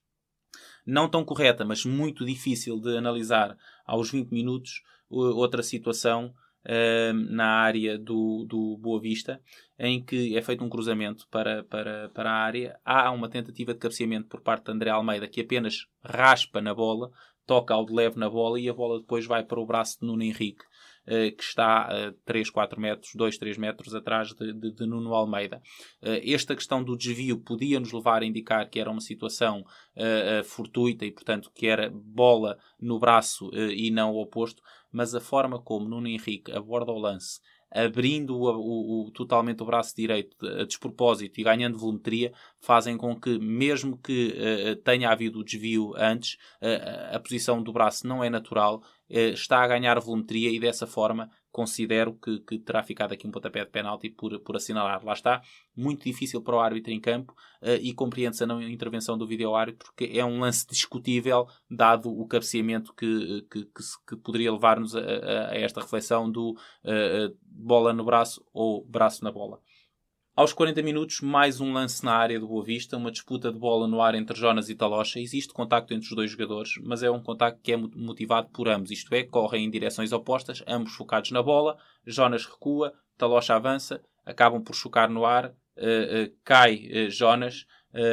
Não 0.86 1.08
tão 1.08 1.24
correta, 1.24 1.64
mas 1.64 1.84
muito 1.84 2.24
difícil 2.24 2.80
de 2.80 2.96
analisar 2.96 3.56
aos 3.84 4.10
20 4.10 4.30
minutos, 4.30 4.82
outra 5.10 5.62
situação 5.62 6.32
uh, 6.64 7.12
na 7.12 7.60
área 7.60 7.98
do, 7.98 8.44
do 8.48 8.78
Boa 8.78 9.00
Vista, 9.00 9.40
em 9.78 10.02
que 10.02 10.36
é 10.36 10.42
feito 10.42 10.64
um 10.64 10.68
cruzamento 10.68 11.26
para, 11.28 11.64
para, 11.64 12.08
para 12.10 12.30
a 12.30 12.42
área. 12.42 12.78
Há 12.84 13.10
uma 13.10 13.28
tentativa 13.28 13.72
de 13.72 13.80
cabeceamento 13.80 14.28
por 14.28 14.40
parte 14.40 14.66
de 14.66 14.72
André 14.72 14.90
Almeida, 14.90 15.28
que 15.28 15.40
apenas 15.40 15.86
raspa 16.02 16.60
na 16.60 16.74
bola, 16.74 17.10
toca 17.44 17.74
ao 17.74 17.84
de 17.84 17.92
leve 17.92 18.18
na 18.18 18.28
bola 18.28 18.58
e 18.58 18.68
a 18.68 18.74
bola 18.74 19.00
depois 19.00 19.26
vai 19.26 19.44
para 19.44 19.60
o 19.60 19.66
braço 19.66 20.00
de 20.00 20.06
Nuno 20.06 20.22
Henrique. 20.22 20.64
Uh, 21.06 21.34
que 21.36 21.42
está 21.42 21.84
a 21.84 22.08
uh, 22.08 22.12
3, 22.24 22.50
4 22.50 22.80
metros, 22.80 23.12
2, 23.14 23.38
3 23.38 23.58
metros 23.58 23.94
atrás 23.94 24.34
de, 24.34 24.52
de, 24.52 24.72
de 24.72 24.86
Nuno 24.86 25.14
Almeida. 25.14 25.62
Uh, 26.02 26.20
esta 26.24 26.56
questão 26.56 26.82
do 26.82 26.96
desvio 26.96 27.38
podia 27.38 27.78
nos 27.78 27.92
levar 27.92 28.22
a 28.22 28.26
indicar 28.26 28.68
que 28.68 28.80
era 28.80 28.90
uma 28.90 29.00
situação 29.00 29.60
uh, 29.60 30.44
fortuita 30.44 31.04
e, 31.04 31.12
portanto, 31.12 31.50
que 31.54 31.66
era 31.66 31.90
bola 31.92 32.58
no 32.80 32.98
braço 32.98 33.50
e 33.54 33.90
não 33.90 34.12
o 34.12 34.20
oposto, 34.20 34.60
mas 34.90 35.14
a 35.14 35.20
forma 35.20 35.60
como 35.60 35.88
Nuno 35.88 36.08
Henrique 36.08 36.52
aborda 36.52 36.90
o 36.90 36.98
lance, 36.98 37.40
abrindo 37.84 38.36
o, 38.36 38.44
o, 38.44 39.06
o, 39.06 39.10
totalmente 39.10 39.62
o 39.62 39.66
braço 39.66 39.94
direito 39.94 40.36
a 40.46 40.64
despropósito 40.64 41.40
e 41.40 41.44
ganhando 41.44 41.78
volumetria, 41.78 42.32
fazem 42.60 42.96
com 42.96 43.18
que, 43.18 43.38
mesmo 43.38 43.98
que 43.98 44.34
uh, 44.36 44.76
tenha 44.76 45.10
havido 45.10 45.40
o 45.40 45.44
desvio 45.44 45.92
antes, 45.96 46.34
uh, 46.62 47.14
a 47.14 47.20
posição 47.20 47.62
do 47.62 47.72
braço 47.72 48.06
não 48.06 48.24
é 48.24 48.30
natural, 48.30 48.82
uh, 49.10 49.14
está 49.32 49.62
a 49.62 49.68
ganhar 49.68 49.98
volumetria 50.00 50.50
e 50.50 50.58
dessa 50.58 50.86
forma 50.86 51.30
considero 51.56 52.12
que, 52.12 52.38
que, 52.40 52.58
terá 52.58 52.82
ficado 52.82 53.14
aqui 53.14 53.26
um 53.26 53.30
pontapé 53.30 53.64
de 53.64 53.70
penalti 53.70 54.10
por, 54.10 54.38
por 54.40 54.56
assinalar. 54.56 55.02
Lá 55.02 55.14
está, 55.14 55.40
muito 55.74 56.04
difícil 56.04 56.42
para 56.42 56.54
o 56.54 56.60
árbitro 56.60 56.92
em 56.92 57.00
campo 57.00 57.32
uh, 57.62 57.80
e 57.80 57.94
compreende-se 57.94 58.44
a 58.44 58.46
não 58.46 58.60
intervenção 58.60 59.16
do 59.16 59.26
vídeo-árbitro 59.26 59.86
porque 59.86 60.18
é 60.18 60.22
um 60.22 60.40
lance 60.40 60.66
discutível 60.68 61.46
dado 61.70 62.10
o 62.10 62.26
cabeceamento 62.26 62.92
que, 62.92 63.46
que, 63.50 63.64
que, 63.64 63.82
que 64.06 64.16
poderia 64.16 64.52
levar-nos 64.52 64.94
a, 64.94 65.00
a, 65.00 65.50
a, 65.52 65.56
esta 65.56 65.80
reflexão 65.80 66.30
do 66.30 66.50
uh, 66.50 67.34
bola 67.42 67.94
no 67.94 68.04
braço 68.04 68.44
ou 68.52 68.84
braço 68.84 69.24
na 69.24 69.32
bola. 69.32 69.58
Aos 70.36 70.52
40 70.52 70.82
minutos, 70.82 71.22
mais 71.22 71.62
um 71.62 71.72
lance 71.72 72.04
na 72.04 72.14
área 72.14 72.38
do 72.38 72.46
Boa 72.46 72.62
Vista, 72.62 72.98
uma 72.98 73.10
disputa 73.10 73.50
de 73.50 73.58
bola 73.58 73.88
no 73.88 74.02
ar 74.02 74.14
entre 74.14 74.36
Jonas 74.36 74.68
e 74.68 74.74
Talocha. 74.74 75.18
Existe 75.18 75.50
contacto 75.54 75.94
entre 75.94 76.06
os 76.06 76.14
dois 76.14 76.30
jogadores, 76.30 76.72
mas 76.82 77.02
é 77.02 77.10
um 77.10 77.22
contacto 77.22 77.58
que 77.62 77.72
é 77.72 77.76
motivado 77.78 78.50
por 78.50 78.68
ambos, 78.68 78.90
isto 78.90 79.14
é, 79.14 79.22
correm 79.22 79.64
em 79.64 79.70
direções 79.70 80.12
opostas, 80.12 80.62
ambos 80.66 80.92
focados 80.92 81.30
na 81.30 81.42
bola. 81.42 81.78
Jonas 82.06 82.44
recua, 82.44 82.92
Talocha 83.16 83.54
avança, 83.54 84.04
acabam 84.26 84.62
por 84.62 84.74
chocar 84.74 85.08
no 85.08 85.24
ar, 85.24 85.46
uh, 85.46 85.48
uh, 85.48 86.36
cai 86.44 86.86
uh, 86.86 87.10
Jonas, 87.10 87.64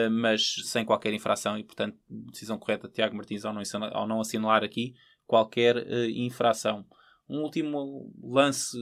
mas 0.09 0.55
sem 0.63 0.85
qualquer 0.85 1.13
infração 1.13 1.57
e, 1.57 1.63
portanto, 1.65 1.97
decisão 2.09 2.57
correta 2.57 2.87
de 2.87 2.93
Tiago 2.93 3.17
Martins 3.17 3.43
ao 3.43 3.53
não, 3.53 3.61
ao 3.91 4.07
não 4.07 4.21
assinalar 4.21 4.63
aqui 4.63 4.95
qualquer 5.27 5.75
infração. 6.15 6.85
Um 7.27 7.41
último 7.41 8.09
lance 8.23 8.77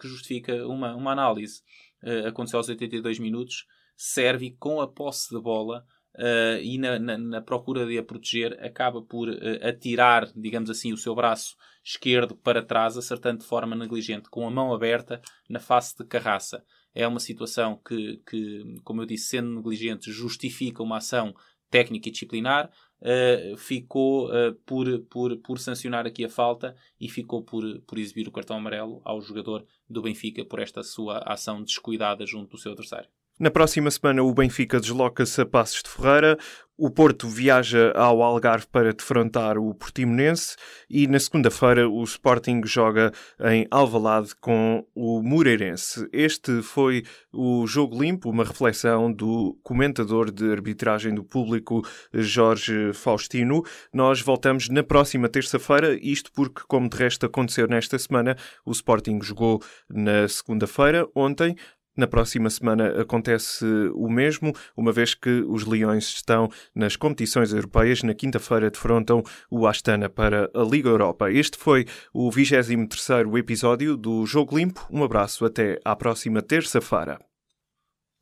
que 0.00 0.08
justifica 0.08 0.66
uma, 0.66 0.94
uma 0.94 1.12
análise 1.12 1.60
uh, 2.02 2.28
aconteceu 2.28 2.58
aos 2.58 2.68
82 2.68 3.18
minutos, 3.18 3.66
serve 3.96 4.56
com 4.58 4.80
a 4.80 4.88
posse 4.88 5.34
de 5.34 5.40
bola 5.40 5.84
uh, 6.16 6.62
e 6.62 6.78
na, 6.78 6.98
na, 6.98 7.18
na, 7.18 7.42
procura 7.42 7.86
de 7.86 7.98
a 7.98 8.02
proteger 8.02 8.58
acaba 8.64 9.02
por 9.02 9.28
uh, 9.28 9.66
atirar, 9.66 10.30
digamos 10.36 10.70
assim, 10.70 10.92
o 10.92 10.96
seu 10.96 11.14
braço 11.14 11.56
esquerdo 11.84 12.36
para 12.36 12.62
trás, 12.62 12.96
acertando 12.96 13.38
de 13.38 13.46
forma 13.46 13.74
negligente, 13.74 14.28
com 14.28 14.46
a 14.46 14.50
mão 14.50 14.72
aberta 14.72 15.20
na 15.48 15.58
face 15.58 15.96
de 15.96 16.04
Carraça. 16.04 16.62
É 16.94 17.06
uma 17.06 17.20
situação 17.20 17.80
que, 17.86 18.22
que 18.28 18.76
como 18.84 19.02
eu 19.02 19.06
disse, 19.06 19.28
sendo 19.28 19.56
negligente, 19.56 20.10
justifica 20.10 20.82
uma 20.82 20.98
ação 20.98 21.34
técnica 21.70 22.08
e 22.08 22.12
disciplinar, 22.12 22.70
uh, 23.02 23.56
ficou 23.56 24.28
uh, 24.28 24.54
por, 24.66 24.98
por, 25.10 25.36
por 25.38 25.58
sancionar 25.58 26.06
aqui 26.06 26.24
a 26.24 26.28
falta 26.28 26.76
e 27.00 27.08
ficou 27.08 27.42
por, 27.42 27.80
por 27.80 27.98
exibir 27.98 28.28
o 28.28 28.32
cartão 28.32 28.56
amarelo 28.56 29.00
ao 29.04 29.20
jogador 29.20 29.66
do 29.88 30.02
Benfica 30.02 30.44
por 30.44 30.60
esta 30.60 30.82
sua 30.82 31.18
ação 31.18 31.62
descuidada 31.62 32.26
junto 32.26 32.52
do 32.52 32.58
seu 32.58 32.72
adversário. 32.72 33.08
Na 33.38 33.52
próxima 33.52 33.88
semana, 33.88 34.20
o 34.20 34.34
Benfica 34.34 34.80
desloca-se 34.80 35.40
a 35.40 35.46
Passos 35.46 35.80
de 35.84 35.88
Ferreira. 35.88 36.36
O 36.76 36.90
Porto 36.90 37.28
viaja 37.28 37.92
ao 37.96 38.22
Algarve 38.22 38.66
para 38.70 38.92
defrontar 38.92 39.58
o 39.58 39.74
Portimonense 39.74 40.54
e 40.88 41.08
na 41.08 41.18
segunda-feira 41.18 41.88
o 41.88 42.04
Sporting 42.04 42.60
joga 42.64 43.12
em 43.46 43.66
Alvalade 43.68 44.34
com 44.40 44.86
o 44.94 45.20
Moreirense. 45.20 46.08
Este 46.12 46.62
foi 46.62 47.02
o 47.32 47.66
Jogo 47.66 48.00
Limpo, 48.00 48.30
uma 48.30 48.44
reflexão 48.44 49.12
do 49.12 49.58
comentador 49.64 50.30
de 50.30 50.52
arbitragem 50.52 51.12
do 51.12 51.24
público 51.24 51.84
Jorge 52.12 52.92
Faustino. 52.92 53.64
Nós 53.92 54.20
voltamos 54.20 54.68
na 54.68 54.84
próxima 54.84 55.28
terça-feira, 55.28 55.98
isto 56.00 56.30
porque, 56.32 56.62
como 56.68 56.88
de 56.88 56.96
resto 56.96 57.26
aconteceu 57.26 57.66
nesta 57.66 57.98
semana, 57.98 58.36
o 58.64 58.70
Sporting 58.70 59.20
jogou 59.20 59.60
na 59.90 60.28
segunda-feira, 60.28 61.08
ontem, 61.12 61.56
Na 61.98 62.06
próxima 62.06 62.48
semana 62.48 63.00
acontece 63.00 63.64
o 63.92 64.08
mesmo, 64.08 64.54
uma 64.76 64.92
vez 64.92 65.14
que 65.14 65.42
os 65.48 65.66
Leões 65.66 66.04
estão 66.04 66.48
nas 66.72 66.94
competições 66.94 67.52
europeias. 67.52 68.04
Na 68.04 68.14
quinta-feira 68.14 68.70
defrontam 68.70 69.20
o 69.50 69.66
Astana 69.66 70.08
para 70.08 70.48
a 70.54 70.62
Liga 70.62 70.88
Europa. 70.88 71.28
Este 71.28 71.58
foi 71.58 71.86
o 72.14 72.30
23º 72.30 73.36
episódio 73.36 73.96
do 73.96 74.24
Jogo 74.24 74.56
Limpo. 74.56 74.86
Um 74.88 75.02
abraço 75.02 75.44
até 75.44 75.80
à 75.84 75.96
próxima 75.96 76.40
terça-feira. 76.40 77.18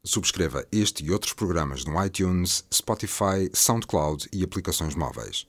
Subscreva 0.03 0.65
este 0.73 1.05
e 1.05 1.11
outros 1.11 1.35
programas 1.35 1.85
no 1.85 2.03
iTunes, 2.03 2.67
Spotify, 2.73 3.51
SoundCloud 3.53 4.27
e 4.33 4.43
aplicações 4.43 4.95
móveis. 4.95 5.47